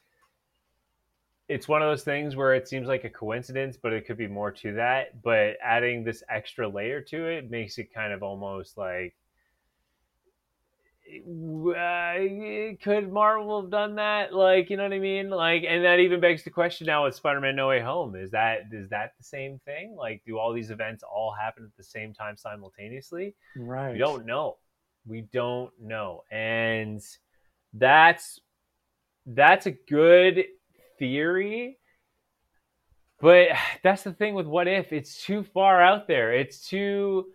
[1.48, 4.28] it's one of those things where it seems like a coincidence, but it could be
[4.28, 5.22] more to that.
[5.24, 9.16] But adding this extra layer to it makes it kind of almost like
[11.10, 14.34] uh, could Marvel have done that?
[14.34, 15.30] Like, you know what I mean?
[15.30, 18.62] Like, and that even begs the question now with Spider-Man: No Way Home: is that
[18.72, 19.96] is that the same thing?
[19.96, 23.36] Like, do all these events all happen at the same time simultaneously?
[23.58, 23.94] Right.
[23.94, 24.58] We don't know.
[25.08, 27.02] We don't know, and
[27.74, 28.40] that's
[29.26, 30.46] that's a good
[30.98, 31.78] theory.
[33.20, 33.50] But
[33.84, 36.34] that's the thing with what if it's too far out there.
[36.34, 37.28] It's too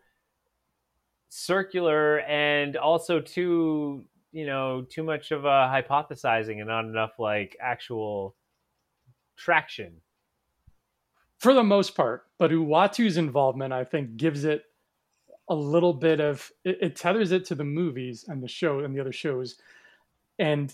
[1.36, 7.56] circular and also too you know too much of a hypothesizing and not enough like
[7.60, 8.36] actual
[9.36, 9.94] traction
[11.38, 14.62] for the most part but uatu's involvement i think gives it
[15.48, 18.94] a little bit of it, it tethers it to the movies and the show and
[18.94, 19.56] the other shows
[20.38, 20.72] and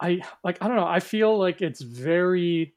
[0.00, 0.86] I like I don't know.
[0.86, 2.74] I feel like it's very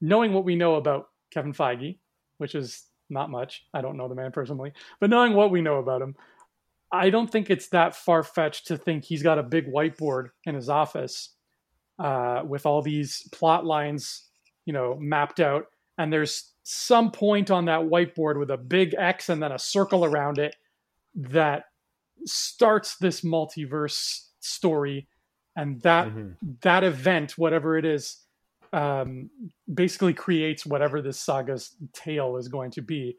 [0.00, 1.98] knowing what we know about Kevin Feige,
[2.38, 3.66] which is not much.
[3.74, 6.16] I don't know the man personally, but knowing what we know about him,
[6.92, 10.54] I don't think it's that far fetched to think he's got a big whiteboard in
[10.54, 11.30] his office
[11.98, 14.28] uh, with all these plot lines,
[14.66, 19.28] you know, mapped out, and there's some point on that whiteboard with a big X
[19.30, 20.54] and then a circle around it
[21.14, 21.64] that
[22.24, 25.08] starts this multiverse story,
[25.56, 26.32] and that mm-hmm.
[26.60, 28.18] that event, whatever it is,
[28.72, 29.30] um,
[29.72, 33.16] basically creates whatever this saga's tale is going to be.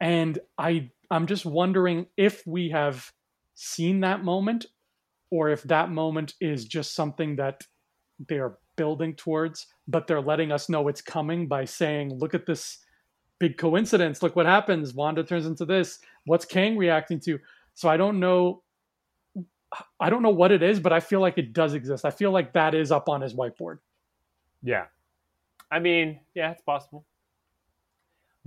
[0.00, 3.12] And I I'm just wondering if we have
[3.54, 4.66] seen that moment
[5.30, 7.62] or if that moment is just something that
[8.28, 12.46] they are building towards, but they're letting us know it's coming by saying, look at
[12.46, 12.78] this
[13.38, 14.22] big coincidence.
[14.22, 14.94] Look what happens.
[14.94, 15.98] Wanda turns into this.
[16.26, 17.38] What's Kang reacting to?
[17.74, 18.62] So I don't know.
[20.00, 22.04] I don't know what it is, but I feel like it does exist.
[22.04, 23.78] I feel like that is up on his whiteboard.
[24.62, 24.86] Yeah.
[25.70, 27.04] I mean, yeah, it's possible.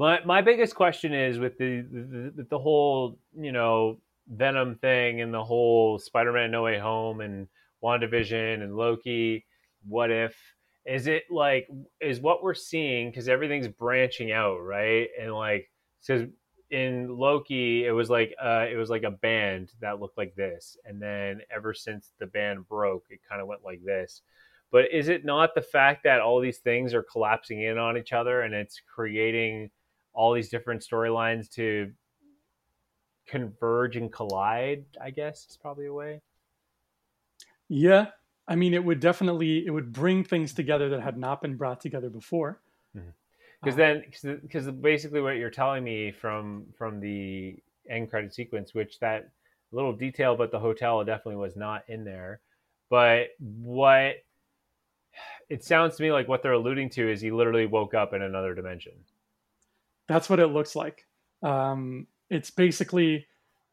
[0.03, 5.33] My my biggest question is with the the, the whole you know Venom thing and
[5.33, 7.47] the whole Spider-Man No Way Home and
[7.81, 9.45] WandaVision and Loki.
[9.87, 10.35] What if
[10.85, 11.69] is it like
[12.01, 15.71] is what we're seeing because everything's branching out right and like
[16.05, 16.27] because
[16.69, 20.75] in Loki it was like uh it was like a band that looked like this
[20.83, 24.21] and then ever since the band broke it kind of went like this
[24.69, 28.11] but is it not the fact that all these things are collapsing in on each
[28.11, 29.69] other and it's creating
[30.13, 31.91] all these different storylines to
[33.27, 36.21] converge and collide i guess is probably a way.
[37.69, 38.07] Yeah.
[38.47, 41.81] I mean it would definitely it would bring things together that had not been brought
[41.81, 42.59] together before.
[42.93, 44.27] Because mm-hmm.
[44.27, 47.55] then because basically what you're telling me from from the
[47.89, 49.29] end credit sequence which that
[49.71, 52.39] little detail but the hotel definitely was not in there
[52.89, 54.15] but what
[55.49, 58.21] it sounds to me like what they're alluding to is he literally woke up in
[58.21, 58.93] another dimension
[60.07, 61.05] that's what it looks like.
[61.41, 63.27] Um, it's basically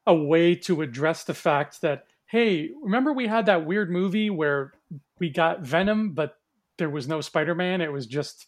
[0.07, 4.73] a way to address the fact that, hey, remember we had that weird movie where
[5.19, 6.38] we got Venom, but
[6.79, 7.81] there was no Spider Man.
[7.81, 8.47] It was just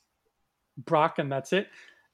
[0.77, 1.68] Brock, and that's it.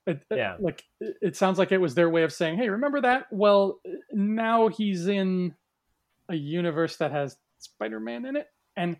[0.07, 0.55] It, yeah.
[0.55, 3.27] It, like it sounds like it was their way of saying, "Hey, remember that?
[3.31, 3.81] Well,
[4.13, 5.55] now he's in
[6.29, 8.97] a universe that has Spider-Man in it." And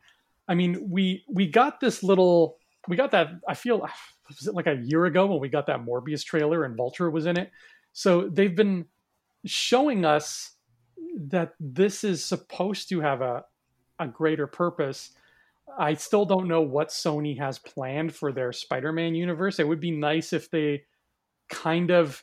[0.47, 3.87] I mean, we we got this little we got that I feel
[4.29, 7.27] was it like a year ago when we got that Morbius trailer and Vulture was
[7.27, 7.51] in it.
[7.93, 8.87] So they've been
[9.45, 10.53] showing us
[11.17, 13.45] that this is supposed to have a
[13.99, 15.11] a greater purpose.
[15.79, 19.59] I still don't know what Sony has planned for their Spider-Man universe.
[19.59, 20.85] It would be nice if they
[21.51, 22.23] kind of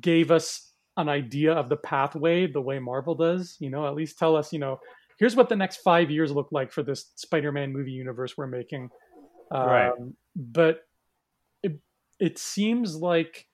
[0.00, 4.18] gave us an idea of the pathway the way Marvel does, you know, at least
[4.18, 4.78] tell us, you know,
[5.18, 8.90] here's what the next 5 years look like for this Spider-Man movie universe we're making.
[9.50, 9.92] Um, right.
[10.36, 10.86] But
[12.24, 13.46] it seems like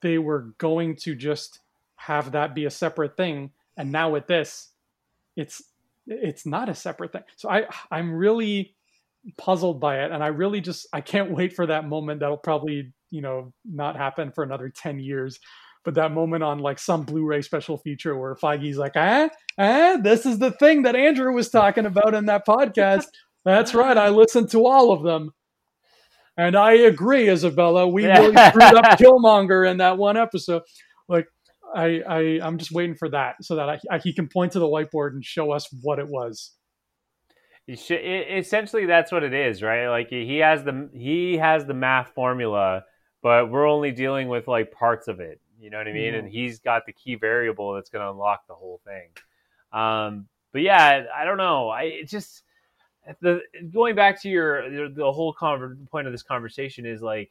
[0.00, 1.60] they were going to just
[1.96, 4.70] have that be a separate thing and now with this
[5.36, 5.62] it's
[6.06, 7.22] it's not a separate thing.
[7.36, 8.74] So i i'm really
[9.36, 12.92] puzzled by it and i really just i can't wait for that moment that'll probably
[13.10, 15.38] you know not happen for another 10 years
[15.84, 20.24] but that moment on like some blu-ray special feature where feige's like ah ah this
[20.24, 23.04] is the thing that andrew was talking about in that podcast.
[23.44, 25.32] That's right i listened to all of them
[26.36, 27.86] and I agree, Isabella.
[27.86, 30.62] We really screwed up Killmonger in that one episode.
[31.08, 31.26] Like,
[31.74, 34.58] I, I I'm just waiting for that so that I, I, he can point to
[34.58, 36.52] the whiteboard and show us what it was.
[37.68, 39.88] Should, it, essentially, that's what it is, right?
[39.88, 42.84] Like he has the he has the math formula,
[43.22, 45.40] but we're only dealing with like parts of it.
[45.58, 46.12] You know what I mean?
[46.12, 46.26] Mm-hmm.
[46.26, 49.08] And he's got the key variable that's going to unlock the whole thing.
[49.72, 51.70] Um, but yeah, I don't know.
[51.70, 52.42] I it just
[53.20, 53.40] the
[53.72, 57.30] going back to your the whole point of this conversation is like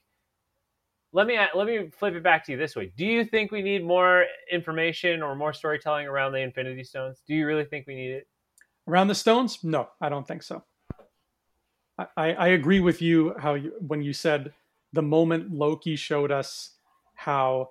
[1.14, 2.92] let me let me flip it back to you this way.
[2.98, 7.22] Do you think we need more information or more storytelling around the infinity stones?
[7.28, 8.28] Do you really think we need it?
[8.88, 9.64] Around the stones?
[9.64, 10.64] No i don't think so.
[11.98, 14.54] I i agree with you how you when you said
[14.92, 16.72] the moment loki showed us
[17.16, 17.70] how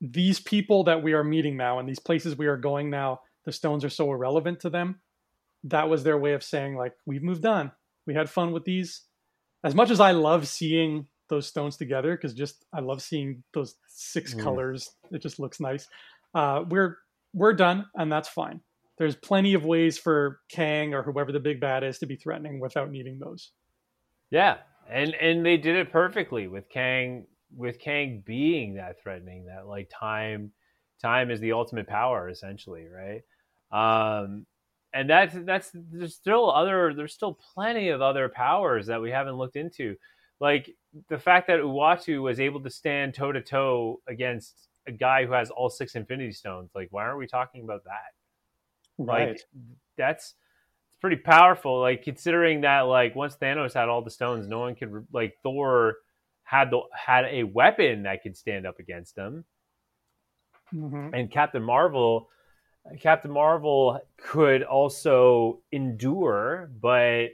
[0.00, 3.52] these people that we are meeting now and these places we are going now the
[3.52, 5.00] stones are so irrelevant to them
[5.64, 7.72] that was their way of saying like we've moved on.
[8.06, 9.02] We had fun with these.
[9.62, 13.76] As much as i love seeing those stones together because just i love seeing those
[13.88, 14.42] six mm.
[14.42, 14.90] colors.
[15.10, 15.88] It just looks nice.
[16.34, 16.96] Uh, we're
[17.34, 18.60] we're done and that's fine.
[18.98, 22.60] There's plenty of ways for kang or whoever the big bad is to be threatening
[22.60, 23.52] without needing those.
[24.30, 24.58] Yeah
[24.90, 29.90] and and they did it perfectly with kang with kang being that threatening that like
[29.90, 30.52] time
[31.00, 33.22] time is the ultimate power essentially right?
[33.72, 34.46] Um
[34.92, 39.36] and that's that's there's still other there's still plenty of other powers that we haven't
[39.36, 39.94] looked into
[40.40, 40.74] like
[41.08, 45.32] the fact that Uatu was able to stand toe to toe against a guy who
[45.32, 46.70] has all six Infinity Stones.
[46.74, 49.04] Like, why aren't we talking about that?
[49.04, 49.28] Right.
[49.28, 49.40] Like,
[49.96, 50.34] that's
[50.88, 51.80] it's pretty powerful.
[51.80, 55.96] Like, considering that, like, once Thanos had all the stones, no one could like Thor
[56.42, 59.44] had the had a weapon that could stand up against them,
[60.74, 61.14] mm-hmm.
[61.14, 62.28] and Captain Marvel.
[63.00, 67.28] Captain Marvel could also endure, but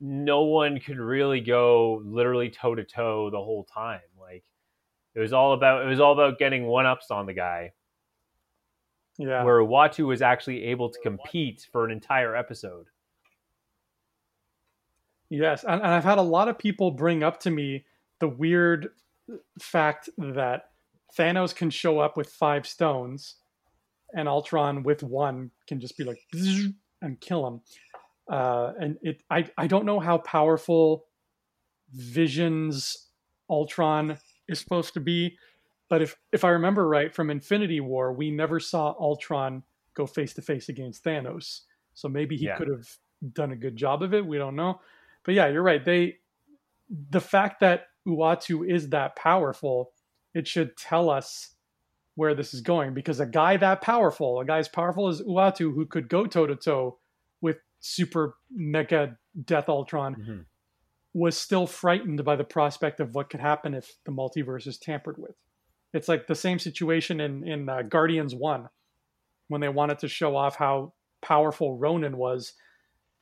[0.00, 4.00] no one could really go literally toe to toe the whole time.
[4.20, 4.44] Like
[5.14, 7.72] it was all about it was all about getting one ups on the guy.
[9.18, 9.44] Yeah.
[9.44, 12.86] Where Uatu was actually able to compete for an entire episode.
[15.28, 17.86] Yes, and, and I've had a lot of people bring up to me
[18.20, 18.88] the weird
[19.58, 20.70] fact that
[21.16, 23.36] Thanos can show up with five stones,
[24.14, 26.20] and Ultron with one can just be like
[27.00, 27.60] and kill him.
[28.30, 31.06] Uh, and it, I, I don't know how powerful
[31.92, 33.08] Vision's
[33.50, 35.36] Ultron is supposed to be,
[35.88, 39.62] but if if I remember right from Infinity War, we never saw Ultron
[39.94, 41.62] go face to face against Thanos.
[41.94, 42.56] So maybe he yeah.
[42.56, 42.88] could have
[43.34, 44.24] done a good job of it.
[44.24, 44.80] We don't know.
[45.24, 45.84] But yeah, you're right.
[45.84, 46.16] They
[47.10, 49.92] the fact that Uatu is that powerful,
[50.34, 51.51] it should tell us
[52.14, 55.74] where this is going because a guy that powerful, a guy as powerful as Uatu
[55.74, 56.98] who could go toe to toe
[57.40, 60.40] with super mega Death Ultron, mm-hmm.
[61.14, 65.16] was still frightened by the prospect of what could happen if the multiverse is tampered
[65.18, 65.34] with.
[65.94, 68.68] It's like the same situation in in uh, Guardians One,
[69.48, 70.92] when they wanted to show off how
[71.22, 72.52] powerful Ronan was.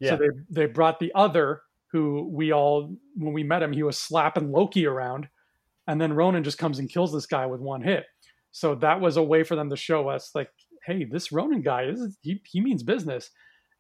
[0.01, 0.11] Yeah.
[0.11, 1.63] So they they brought the other
[1.93, 5.29] who we all when we met him he was slapping Loki around,
[5.87, 8.07] and then Ronan just comes and kills this guy with one hit.
[8.53, 10.51] So that was a way for them to show us like,
[10.87, 13.31] hey, this Ronan guy is he he means business.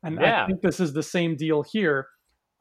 [0.03, 0.45] And yeah.
[0.45, 2.09] I think this is the same deal here.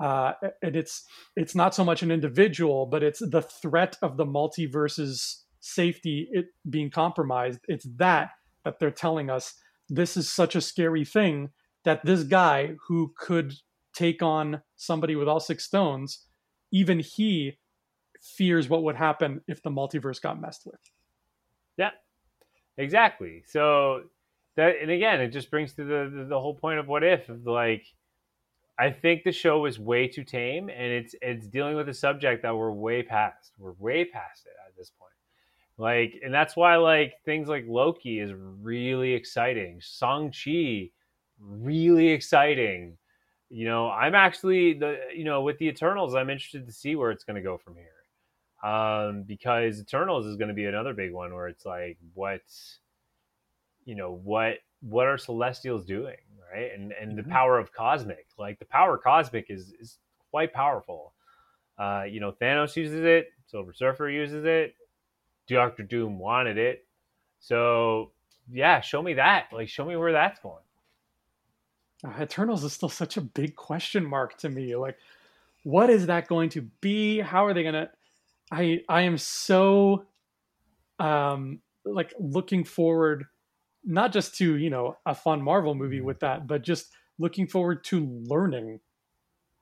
[0.01, 1.03] Uh, and it's
[1.36, 6.47] it's not so much an individual, but it's the threat of the multiverse's safety it
[6.70, 7.60] being compromised.
[7.68, 8.30] It's that
[8.64, 9.53] that they're telling us
[9.89, 11.49] this is such a scary thing
[11.84, 13.53] that this guy who could
[13.93, 16.26] take on somebody with all six stones,
[16.72, 17.57] even he
[18.22, 20.80] fears what would happen if the multiverse got messed with.
[21.80, 21.91] Yeah,
[22.77, 23.43] exactly.
[23.47, 24.03] So
[24.57, 27.30] that and again it just brings to the, the, the whole point of what if
[27.45, 27.86] like
[28.77, 32.43] I think the show was way too tame and it's it's dealing with a subject
[32.43, 33.53] that we're way past.
[33.57, 35.13] We're way past it at this point.
[35.77, 39.80] Like and that's why like things like Loki is really exciting.
[39.82, 40.89] Shang-Chi
[41.39, 42.97] really exciting.
[43.49, 47.11] You know, I'm actually the you know with the Eternals I'm interested to see where
[47.11, 47.99] it's going to go from here.
[48.64, 52.80] Um because Eternals is going to be another big one where it's like what's
[53.86, 56.18] you know what what are celestials doing
[56.53, 56.72] right?
[56.74, 57.18] And and mm-hmm.
[57.18, 59.97] the power of cosmic like the power cosmic is is
[60.30, 61.14] quite powerful.
[61.78, 64.76] Uh you know thanos uses it silver surfer uses it
[65.47, 66.86] doctor doom wanted it.
[67.39, 68.12] So
[68.51, 70.64] yeah show me that like show me where that's going.
[72.03, 74.97] Uh, eternals is still such a big question mark to me like
[75.64, 77.20] what is that going to be?
[77.20, 77.89] How are they gonna
[78.52, 80.06] i i am so
[81.00, 83.26] um like looking forward
[83.84, 86.06] not just to you know a fun Marvel movie mm-hmm.
[86.06, 88.80] with that, but just looking forward to learning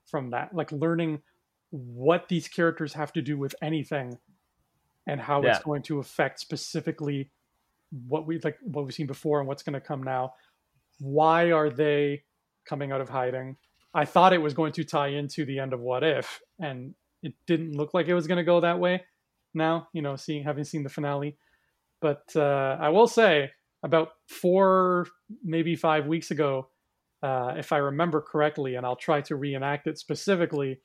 [0.06, 1.20] from that, like learning
[1.70, 4.16] what these characters have to do with anything
[5.06, 5.50] and how yeah.
[5.50, 7.30] it's going to affect specifically
[8.06, 10.32] what we like what we've seen before and what's going to come now.
[11.00, 12.24] Why are they
[12.66, 13.56] coming out of hiding?
[13.94, 17.34] I thought it was going to tie into the end of What If, and it
[17.46, 19.04] didn't look like it was going to go that way.
[19.54, 21.36] Now, you know, seeing having seen the finale,
[22.00, 23.50] but uh, I will say
[23.82, 25.06] about four,
[25.42, 26.68] maybe five weeks ago,
[27.22, 30.80] uh, if I remember correctly, and I'll try to reenact it specifically.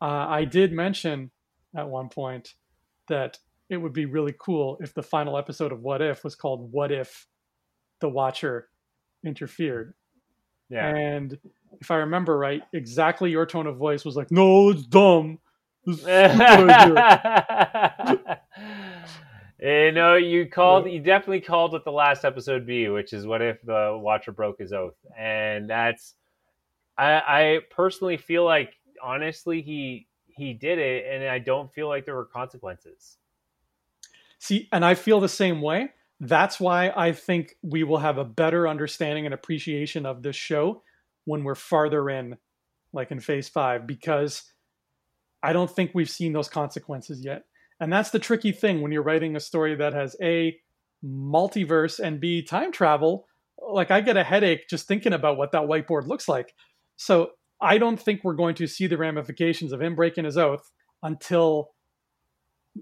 [0.00, 1.30] Uh, I did mention
[1.76, 2.54] at one point
[3.08, 6.72] that it would be really cool if the final episode of What If was called
[6.72, 7.26] What If
[8.00, 8.68] the Watcher
[9.24, 9.94] Interfered.
[10.70, 10.88] Yeah.
[10.88, 11.38] And
[11.80, 15.38] if I remember right, exactly your tone of voice was like, no, it's dumb.
[19.62, 20.90] Eh, you know, you called.
[20.90, 24.58] You definitely called what the last episode B, which is what if the Watcher broke
[24.58, 26.14] his oath, and that's.
[26.96, 32.06] I, I personally feel like, honestly, he he did it, and I don't feel like
[32.06, 33.18] there were consequences.
[34.38, 35.90] See, and I feel the same way.
[36.20, 40.82] That's why I think we will have a better understanding and appreciation of this show
[41.24, 42.36] when we're farther in,
[42.92, 44.42] like in phase five, because
[45.42, 47.44] I don't think we've seen those consequences yet.
[47.80, 50.58] And that's the tricky thing when you're writing a story that has A,
[51.04, 53.26] multiverse, and B, time travel
[53.68, 56.54] like I get a headache just thinking about what that whiteboard looks like.
[56.96, 57.30] So
[57.60, 60.70] I don't think we're going to see the ramifications of him breaking his oath
[61.02, 61.70] until,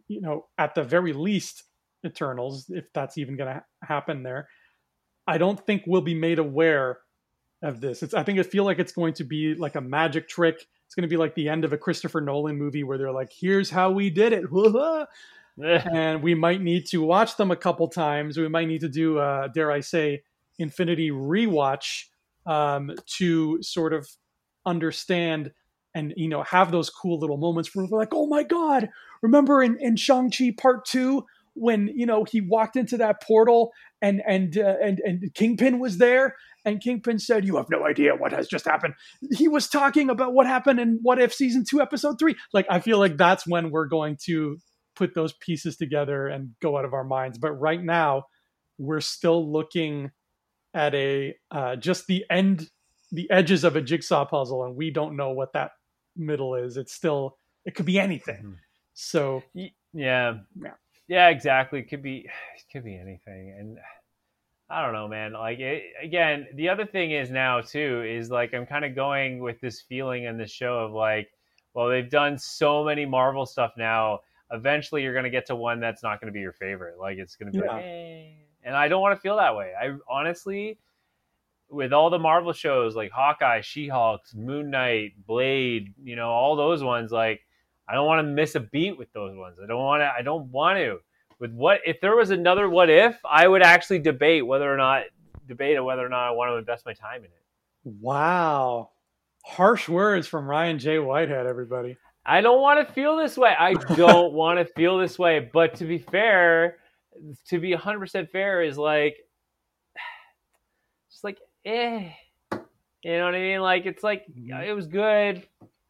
[0.07, 1.65] you know, at the very least,
[2.07, 4.49] Eternals, if that's even going to happen there.
[5.27, 6.99] I don't think we'll be made aware
[7.63, 8.05] of this.
[8.05, 10.65] It's I think I feel like it's going to be like a magic trick.
[10.89, 13.31] It's going to be like the end of a Christopher Nolan movie where they're like,
[13.31, 14.45] "Here's how we did it,"
[15.63, 18.39] and we might need to watch them a couple times.
[18.39, 20.23] We might need to do, uh, dare I say,
[20.59, 22.05] Infinity rewatch
[22.47, 24.09] um, to sort of
[24.65, 25.53] understand
[25.95, 28.89] and you know have those cool little moments where we're like, "Oh my god,
[29.21, 33.73] remember in in Shang Chi Part Two when you know he walked into that portal
[34.03, 36.35] and and uh, and and Kingpin was there
[36.65, 38.95] and Kingpin said, "You have no idea what has just happened."
[39.33, 42.37] He was talking about what happened in What If season 2 episode 3.
[42.53, 44.59] Like I feel like that's when we're going to
[44.95, 47.39] put those pieces together and go out of our minds.
[47.39, 48.25] But right now,
[48.77, 50.11] we're still looking
[50.75, 52.69] at a uh, just the end
[53.11, 55.71] the edges of a jigsaw puzzle and we don't know what that
[56.15, 56.77] middle is.
[56.77, 58.37] It's still it could be anything.
[58.37, 58.53] Mm-hmm.
[58.95, 59.71] So yeah.
[59.95, 60.35] Yeah.
[61.09, 61.81] Yeah, exactly.
[61.81, 63.55] It could be it could be anything.
[63.59, 63.79] And
[64.71, 65.33] I don't know, man.
[65.33, 69.41] Like it, again, the other thing is now too is like I'm kind of going
[69.41, 71.31] with this feeling in the show of like,
[71.73, 74.21] well, they've done so many Marvel stuff now.
[74.51, 76.99] Eventually, you're gonna get to one that's not gonna be your favorite.
[76.99, 77.73] Like it's gonna be yeah.
[77.73, 78.25] like, eh.
[78.63, 79.73] and I don't want to feel that way.
[79.81, 80.79] I honestly,
[81.71, 86.83] with all the Marvel shows like Hawkeye, She-Hulk, Moon Knight, Blade, you know, all those
[86.83, 87.41] ones, like
[87.89, 89.57] I don't want to miss a beat with those ones.
[89.63, 90.13] I don't want to.
[90.17, 90.99] I don't want to.
[91.39, 93.19] With what if there was another what if?
[93.25, 95.05] I would actually debate whether or not
[95.47, 97.43] debate whether or not I want to invest my time in it.
[97.85, 98.91] Wow,
[99.45, 100.99] harsh words from Ryan J.
[100.99, 101.47] Whitehead.
[101.47, 101.97] Everybody.
[102.27, 103.55] I don't want to feel this way.
[103.59, 105.49] I don't want to feel this way.
[105.51, 106.77] But to be fair,
[107.47, 109.17] to be 100% fair is like,
[111.11, 112.11] just like, eh.
[113.03, 113.61] You know what I mean?
[113.61, 114.61] Like, it's like, mm-hmm.
[114.61, 115.47] it was good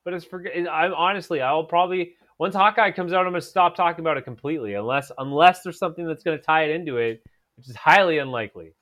[0.09, 0.43] but it's for.
[0.57, 4.73] I'm honestly, I'll probably once Hawkeye comes out, I'm to stop talking about it completely,
[4.73, 7.23] unless unless there's something that's to tie it into it,
[7.59, 8.73] which is highly unlikely.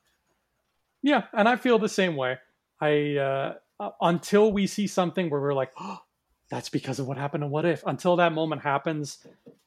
[1.01, 2.37] Yeah, and I feel the same way.
[2.79, 5.99] I uh, until we see something where we're like, oh,
[6.49, 7.83] that's because of what happened in What If.
[7.85, 9.17] Until that moment happens,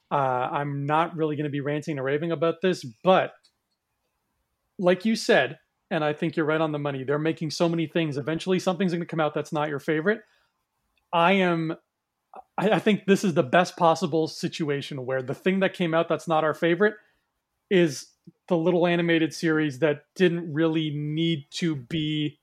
[0.09, 2.83] uh, I'm not really going to be ranting and raving about this.
[3.03, 3.33] But
[4.79, 5.59] like you said,
[5.91, 7.03] and I think you're right on the money.
[7.03, 8.17] They're making so many things.
[8.17, 10.21] Eventually, something's going to come out that's not your favorite.
[11.13, 11.75] I am
[12.57, 16.07] I, I think this is the best possible situation where the thing that came out
[16.07, 16.95] that's not our favorite
[17.69, 18.07] is
[18.47, 22.39] the little animated series that didn't really need to be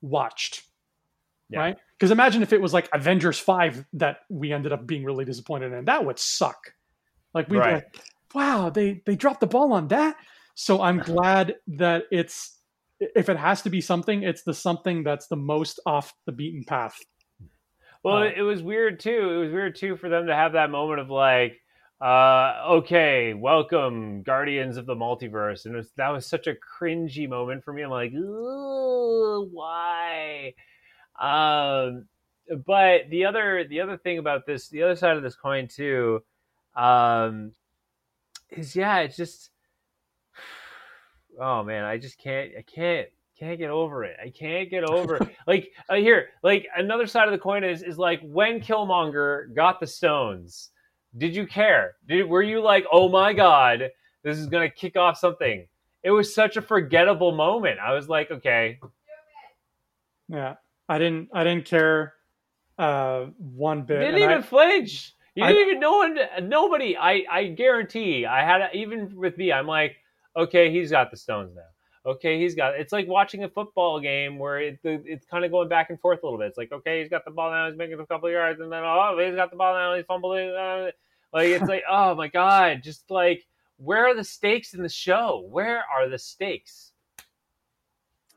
[0.00, 0.62] watched.
[1.48, 1.58] Yeah.
[1.60, 1.76] Right?
[1.98, 5.72] Because imagine if it was like Avengers 5 that we ended up being really disappointed
[5.72, 5.84] in.
[5.84, 6.74] That would suck.
[7.34, 7.74] Like we'd right.
[7.74, 8.00] like,
[8.34, 10.16] wow, they they dropped the ball on that.
[10.54, 12.56] So I'm glad that it's
[13.00, 16.64] if it has to be something, it's the something that's the most off the beaten
[16.64, 16.98] path
[18.02, 19.30] well, uh, it was weird too.
[19.30, 21.60] It was weird too for them to have that moment of like,
[22.00, 27.62] uh, okay, welcome, Guardians of the Multiverse, and was, that was such a cringy moment
[27.62, 27.82] for me.
[27.82, 28.12] I'm like,
[29.52, 30.54] why?
[31.20, 32.06] Um,
[32.66, 36.22] but the other the other thing about this, the other side of this coin too,
[36.74, 37.52] um,
[38.48, 39.50] is yeah, it's just,
[41.40, 43.08] oh man, I just can't, I can't
[43.40, 44.16] can't get over it.
[44.22, 45.28] I can't get over it.
[45.46, 49.80] like uh, here, like another side of the coin is is like when Killmonger got
[49.80, 50.70] the stones.
[51.16, 51.96] Did you care?
[52.06, 53.90] Did were you like, oh my god,
[54.22, 55.66] this is gonna kick off something?
[56.02, 57.80] It was such a forgettable moment.
[57.80, 58.78] I was like, okay.
[60.28, 60.56] Yeah,
[60.88, 61.30] I didn't.
[61.32, 62.12] I didn't care
[62.78, 64.00] uh, one bit.
[64.00, 65.14] Didn't even I, flinch.
[65.34, 65.96] You I, didn't even know.
[65.98, 66.96] One, nobody.
[66.96, 68.26] I I guarantee.
[68.26, 69.50] I had even with me.
[69.50, 69.96] I'm like,
[70.36, 71.62] okay, he's got the stones now
[72.06, 72.74] okay, he's got.
[72.74, 76.22] It's like watching a football game where it, it's kind of going back and forth
[76.22, 76.48] a little bit.
[76.48, 78.72] It's like, okay, he's got the ball now, he's making a couple of yards, and
[78.72, 80.50] then oh, he's got the ball now, he's fumbling.
[80.50, 80.90] Uh,
[81.32, 83.46] like it's like, oh my god, just like
[83.76, 85.46] where are the stakes in the show?
[85.48, 86.92] Where are the stakes?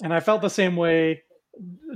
[0.02, 1.24] And I felt the same way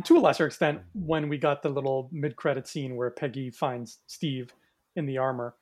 [0.03, 4.53] to a lesser extent when we got the little mid-credit scene where Peggy finds Steve
[4.95, 5.55] in the armor.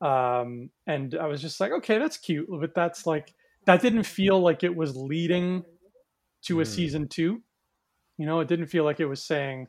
[0.00, 3.34] Um, and I was just like, okay, that's cute, but that's like
[3.66, 5.64] that didn't feel like it was leading
[6.46, 6.66] to a mm.
[6.66, 7.42] season two.
[8.18, 9.68] You know, it didn't feel like it was saying,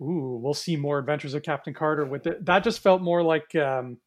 [0.00, 3.54] "Ooh, we'll see more Adventures of Captain Carter." With it, that just felt more like
[3.54, 3.98] um,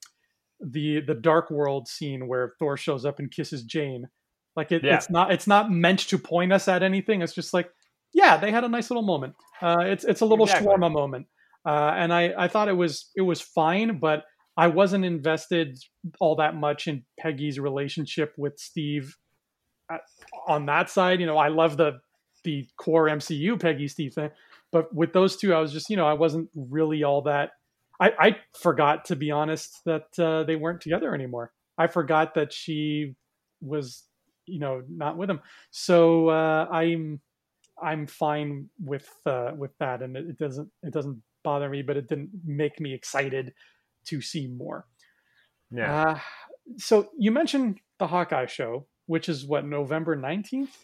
[0.60, 4.10] the the Dark World scene where Thor shows up and kisses Jane.
[4.56, 4.96] Like it, yeah.
[4.96, 7.22] it's not it's not meant to point us at anything.
[7.22, 7.70] It's just like,
[8.14, 9.36] yeah, they had a nice little moment.
[9.62, 10.68] Uh, it's it's a little exactly.
[10.68, 11.28] shawarma moment,
[11.66, 14.24] uh, and I I thought it was it was fine, but
[14.58, 15.80] I wasn't invested
[16.20, 19.16] all that much in Peggy's relationship with Steve
[19.92, 19.98] uh,
[20.48, 21.20] on that side.
[21.20, 22.00] You know, I love the
[22.44, 24.32] the core MCU Peggy Steve thing.
[24.72, 27.52] But with those two, I was just, you know, I wasn't really all that.
[28.00, 31.52] I, I forgot, to be honest, that uh, they weren't together anymore.
[31.78, 33.16] I forgot that she
[33.62, 34.04] was,
[34.46, 35.42] you know, not with him.
[35.72, 37.20] So uh, I'm,
[37.82, 41.96] I'm fine with uh, with that, and it, it doesn't it doesn't bother me, but
[41.96, 43.54] it didn't make me excited
[44.10, 44.86] to see more.
[45.72, 46.04] Yeah.
[46.10, 46.20] Uh,
[46.78, 50.76] so you mentioned the Hawkeye show, which is what November nineteenth.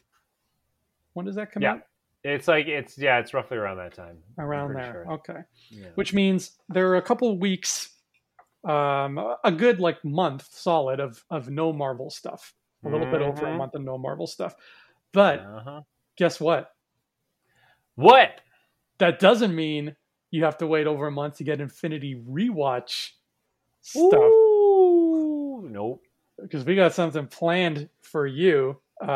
[1.14, 1.74] When does that come Yeah.
[1.74, 1.82] out?
[2.24, 4.18] It's like it's yeah, it's roughly around that time.
[4.40, 4.92] Around there.
[5.06, 5.12] sure.
[5.14, 5.40] Okay.
[5.70, 5.88] Yeah.
[5.96, 7.92] Which means there are a couple weeks,
[8.68, 12.54] um, a good like month solid of of no Marvel stuff.
[12.84, 13.58] A little bit over a Mhm.
[13.58, 14.56] month of no Marvel stuff.
[15.12, 15.82] But Uh-huh.
[16.18, 16.72] guess what?
[17.96, 18.42] What?
[18.98, 19.96] That doesn't mean
[20.36, 23.12] you have to wait over a month to get Infinity rewatch
[23.82, 24.14] stuff.
[24.14, 26.02] Ooh, nope.
[26.42, 28.78] because we got something planned for you.
[29.02, 29.08] Um,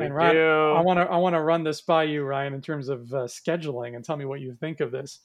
[0.00, 0.72] and Ryan, do.
[0.76, 3.26] I want to I want to run this by you, Ryan, in terms of uh,
[3.26, 5.20] scheduling, and tell me what you think of this.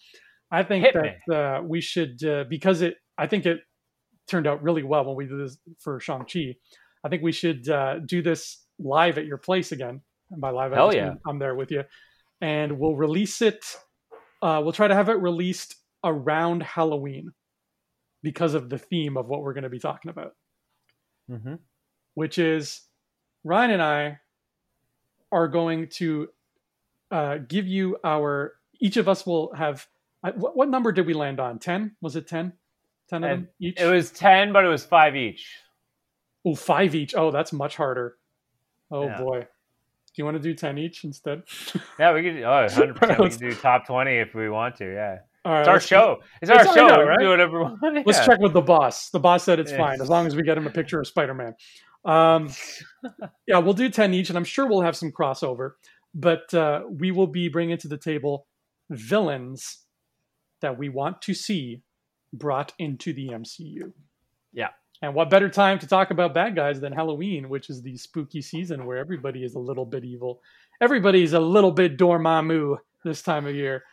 [0.52, 0.96] I think Hit
[1.28, 3.60] that uh, we should uh, because it I think it
[4.28, 6.56] turned out really well when we did this for Shang Chi.
[7.04, 10.02] I think we should uh, do this live at your place again.
[10.32, 11.14] And by live, I Hell just yeah.
[11.28, 11.84] I'm there with you,
[12.42, 13.64] and we'll release it.
[14.46, 17.32] Uh, we'll try to have it released around Halloween
[18.22, 20.34] because of the theme of what we're going to be talking about
[21.32, 21.56] Mm-hmm.
[22.14, 22.82] which is
[23.44, 24.20] Ryan and I
[25.32, 26.30] are going to
[27.12, 28.54] uh, give you our.
[28.80, 29.88] Each of us will have.
[30.24, 31.58] I- What, what number did we land on?
[31.60, 31.96] Ten?
[32.02, 32.54] Was it ten?
[33.10, 33.80] Ten of Uh, them each.
[33.80, 35.48] It was ten, but it was five each.
[36.46, 37.16] oh, five each.
[37.16, 38.18] Oh, that's much harder.
[38.92, 39.18] Oh Yeah.
[39.20, 39.48] boy.
[40.16, 41.44] Do you want to do ten each instead?
[42.00, 42.42] Yeah, we could.
[42.44, 43.20] Oh, 100 percent.
[43.20, 44.86] We can do top twenty if we want to.
[44.86, 45.60] Yeah, right.
[45.60, 46.20] it's our show.
[46.42, 46.86] It's It's our show.
[47.00, 47.18] we right?
[47.18, 47.82] can do whatever we want.
[48.08, 49.10] Let's check with the boss.
[49.10, 49.78] The boss said it's Yeah.
[49.78, 51.56] fine as long as we get him a picture of Spider Man.
[52.06, 52.50] Um,
[53.48, 55.72] yeah, we'll do 10 each, and I'm sure we'll have some crossover.
[56.14, 58.48] But uh, we will be bringing to the table
[58.90, 59.80] villains
[60.62, 61.82] that we want to see
[62.32, 63.92] brought into the MCU.
[64.54, 64.70] Yeah.
[65.02, 68.42] And what better time to talk about bad guys than Halloween, which is the spooky
[68.42, 70.42] season where everybody is a little bit evil.
[70.82, 73.84] Everybody's a little bit Dormammu this time of year.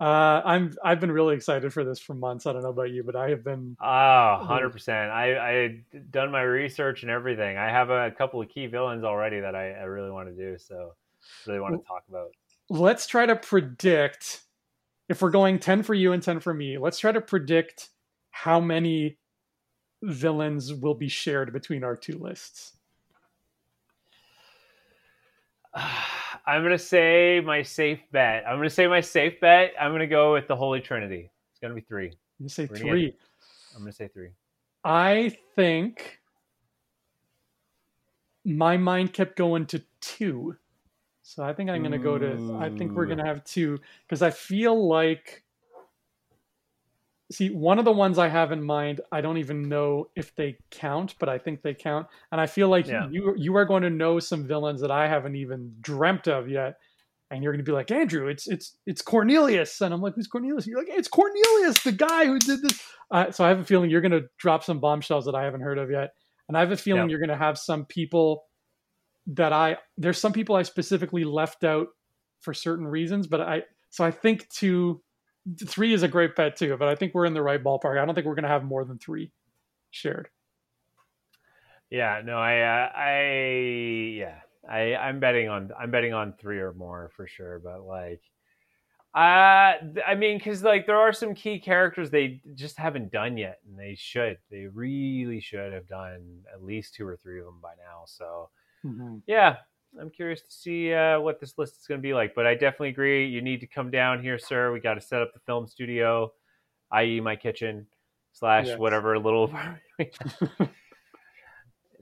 [0.00, 2.46] Uh, I'm I've been really excited for this for months.
[2.46, 5.10] I don't know about you, but I have been Oh, 100%.
[5.10, 7.56] I, I had done my research and everything.
[7.56, 10.56] I have a couple of key villains already that I, I really want to do.
[10.56, 10.94] So,
[11.46, 12.30] really want to talk about.
[12.70, 14.42] let's try to predict
[15.08, 17.88] if we're going 10 for you and 10 for me let's try to predict
[18.30, 19.16] how many
[20.02, 22.74] villains will be shared between our two lists
[26.46, 28.44] I'm going to say my safe bet.
[28.46, 29.74] I'm going to say my safe bet.
[29.78, 31.30] I'm going to go with the Holy Trinity.
[31.50, 32.12] It's going to be three.
[32.38, 33.14] you say We're gonna three
[33.74, 34.30] I'm going to say three.
[34.84, 36.20] i think
[38.44, 40.56] my mind kept going to two
[41.22, 43.28] so i think i'm going to go to i think we're going to mm.
[43.28, 45.42] have two because i feel like
[47.30, 50.56] see one of the ones i have in mind i don't even know if they
[50.70, 52.06] count but i think they count.
[52.32, 53.08] And i feel like Yeah.
[53.10, 56.76] you you are going to know some villains that i haven't even dreamt of yet.
[57.30, 59.80] And you're going to be like andrew it's it's it's cornelius.
[59.82, 60.66] And i'm like who's cornelius?
[60.66, 62.80] You're like it's cornelius the guy who did this.
[63.10, 65.60] Uh, so i have a feeling you're going to drop some bombshells that i haven't
[65.60, 66.10] heard of yet.
[66.48, 67.10] And i have a feeling Yeah.
[67.10, 68.44] you're going to have some people
[69.26, 71.88] that i there's some people i specifically left out
[72.40, 75.02] for certain reasons but i so i think two
[75.66, 78.04] three is a great bet too but i think we're in the right ballpark i
[78.04, 79.30] don't think we're going to have more than three
[79.90, 80.28] shared
[81.90, 83.22] Yeah, no, I, uh, I,
[84.14, 87.60] yeah, I, I'm betting on, I'm betting on three or more for sure.
[87.60, 88.20] But like,
[89.14, 93.60] uh, I mean, because like there are some key characters they just haven't done yet,
[93.66, 97.58] and they should, they really should have done at least two or three of them
[97.62, 98.02] by now.
[98.04, 98.50] So
[99.26, 99.56] yeah,
[100.00, 102.34] I'm curious to see uh, what this list is going to be like.
[102.34, 103.26] But I definitely agree.
[103.26, 104.72] You need to come down here, sir.
[104.72, 106.32] We got to set up the film studio,
[106.92, 107.86] i.e., my kitchen
[108.32, 108.78] slash Yes.
[108.78, 109.52] whatever little.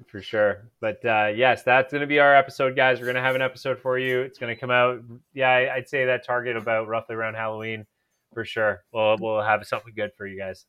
[0.09, 3.01] For sure, but uh, yes, that's going to be our episode, guys.
[3.01, 4.21] We're going to have an episode for you.
[4.21, 5.01] It's going to come out.
[5.33, 7.87] Yeah, I'd say that target about roughly around Halloween,
[8.33, 8.85] for sure.
[8.93, 10.67] We'll we'll have something good for you guys.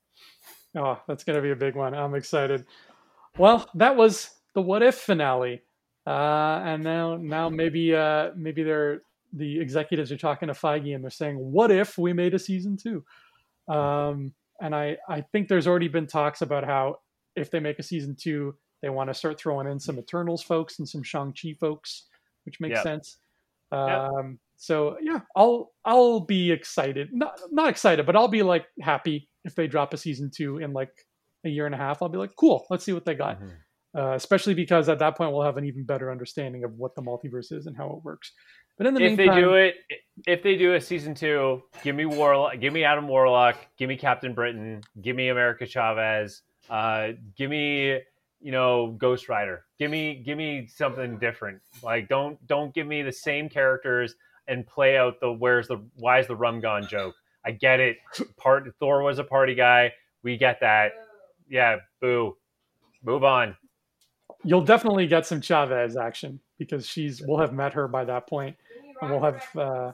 [0.75, 1.93] Oh, that's going to be a big one.
[1.93, 2.65] I'm excited.
[3.37, 5.61] Well, that was the what if finale.
[6.07, 9.01] Uh, and now, now maybe, uh, maybe they're
[9.33, 12.77] the executives are talking to Feige and they're saying, "What if we made a season
[12.77, 13.03] two?
[13.67, 16.99] Um, and I, I think there's already been talks about how
[17.35, 20.79] if they make a season two, they want to start throwing in some Eternals folks
[20.79, 22.05] and some Shang Chi folks,
[22.45, 22.83] which makes Yep.
[22.83, 23.17] sense.
[23.73, 23.81] Yep.
[23.81, 27.09] Um, so yeah, I'll I'll be excited.
[27.11, 30.71] Not not excited, but I'll be like happy if they drop a season two in
[30.71, 31.05] like
[31.45, 32.01] a year and a half.
[32.01, 33.39] I'll be like, cool, let's see what they got.
[33.97, 37.01] Uh, especially because at that point we'll have an even better understanding of what the
[37.01, 38.31] multiverse is and how it works.
[38.77, 39.75] But in the if meantime, they do it,
[40.27, 43.97] if they do a season two, give me Warlock, give me Adam Warlock, give me
[43.97, 47.99] Captain Britain, give me America Chavez, uh, give me
[48.39, 51.59] you know Ghost Rider, give me give me something different.
[51.81, 54.13] Like don't don't give me the same characters
[54.47, 57.15] and play out the where's the why is the rum gone joke.
[57.43, 57.97] I get it.
[58.37, 59.91] Part Thor was a party guy.
[60.21, 60.91] We get that.
[61.49, 62.37] Yeah, boo.
[63.03, 63.55] Move on.
[64.43, 68.27] You'll definitely get some Chavez action because she's we'll have met her by that.
[68.31, 68.55] And
[69.01, 69.91] we'll have uh,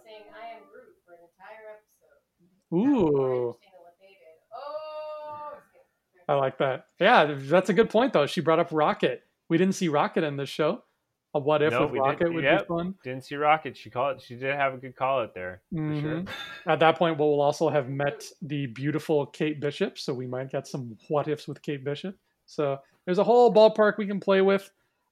[2.74, 3.56] Ooh.
[6.28, 6.86] I like that.
[7.00, 8.26] Yeah, that's a good point though.
[8.26, 9.24] She brought up Rocket.
[9.50, 10.84] We didn't see Rocket in this show.
[11.36, 12.62] A what if no, with Rocket would yep.
[12.62, 12.96] be fun.
[13.04, 13.76] Didn't see Rocket.
[13.76, 14.22] She called.
[14.22, 15.62] She did have a good call out there.
[15.74, 16.00] Mm-hmm.
[16.00, 16.24] Sure.
[16.68, 20.68] At that point, we'll also have met the beautiful Kate Bishop, so we might get
[20.68, 22.16] some what ifs with Kate Bishop.
[22.46, 24.70] So there's a whole ballpark we can play with.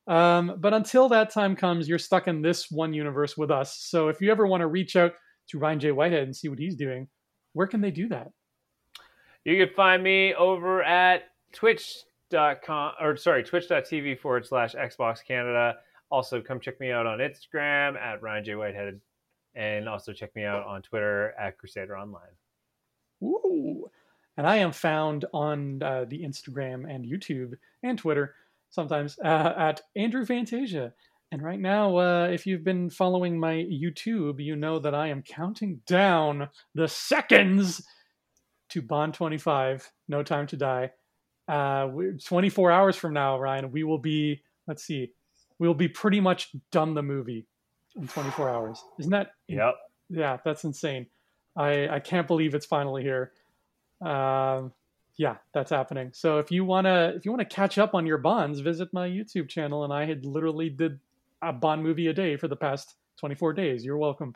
[0.07, 3.77] Um, but until that time comes, you're stuck in this one universe with us.
[3.77, 5.13] So if you ever want to reach out
[5.49, 5.91] to Ryan J.
[5.91, 7.07] Whitehead and see what he's doing,
[7.53, 8.31] where can they do that?
[9.45, 11.23] You can find me over at
[11.53, 15.75] twitch.com or sorry, twitch.tv forward slash Xbox Canada.
[16.09, 18.55] Also, come check me out on Instagram at Ryan J.
[18.55, 18.99] Whitehead
[19.55, 22.21] and also check me out on Twitter at Crusader Online.
[23.23, 23.89] Ooh.
[24.41, 28.33] And I am found on uh, the Instagram and YouTube and Twitter
[28.71, 30.93] sometimes uh, at Andrew Fantasia.
[31.31, 35.21] And right now, uh, if you've been following my YouTube, you know that I am
[35.21, 37.85] counting down the seconds
[38.69, 40.89] to Bond 25, No Time to Die.
[41.47, 41.89] Uh,
[42.25, 45.13] 24 hours from now, Ryan, we will be, let's see,
[45.59, 47.45] we'll be pretty much done the movie
[47.95, 48.83] in 24 hours.
[48.97, 49.33] Isn't that?
[49.49, 49.75] Yep.
[50.09, 51.05] Yeah, that's insane.
[51.55, 53.33] I, I can't believe it's finally here.
[54.01, 54.73] Um,
[55.17, 56.11] yeah, that's happening.
[56.13, 59.49] So if you wanna if you wanna catch up on your bonds, visit my YouTube
[59.49, 59.83] channel.
[59.83, 60.99] And I had literally did
[61.41, 63.85] a Bond movie a day for the past 24 days.
[63.85, 64.33] You're welcome.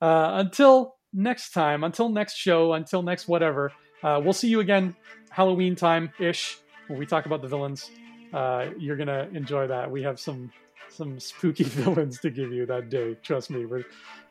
[0.00, 3.72] Uh, until next time, until next show, until next whatever.
[4.02, 4.94] Uh, we'll see you again
[5.30, 6.58] Halloween time ish
[6.88, 7.90] when we talk about the villains.
[8.32, 9.90] Uh, you're gonna enjoy that.
[9.90, 10.52] We have some
[10.88, 13.16] some spooky villains to give you that day.
[13.22, 13.66] Trust me.
[13.66, 13.84] We're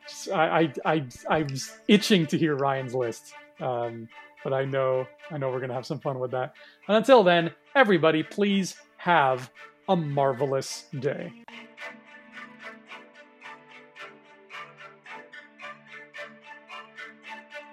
[0.08, 1.48] just, I, I I I'm
[1.88, 3.32] itching to hear Ryan's list.
[3.60, 4.08] Um,
[4.44, 6.54] but I know I know we're gonna have some fun with that.
[6.86, 9.50] And until then, everybody, please have
[9.88, 11.32] a marvelous day.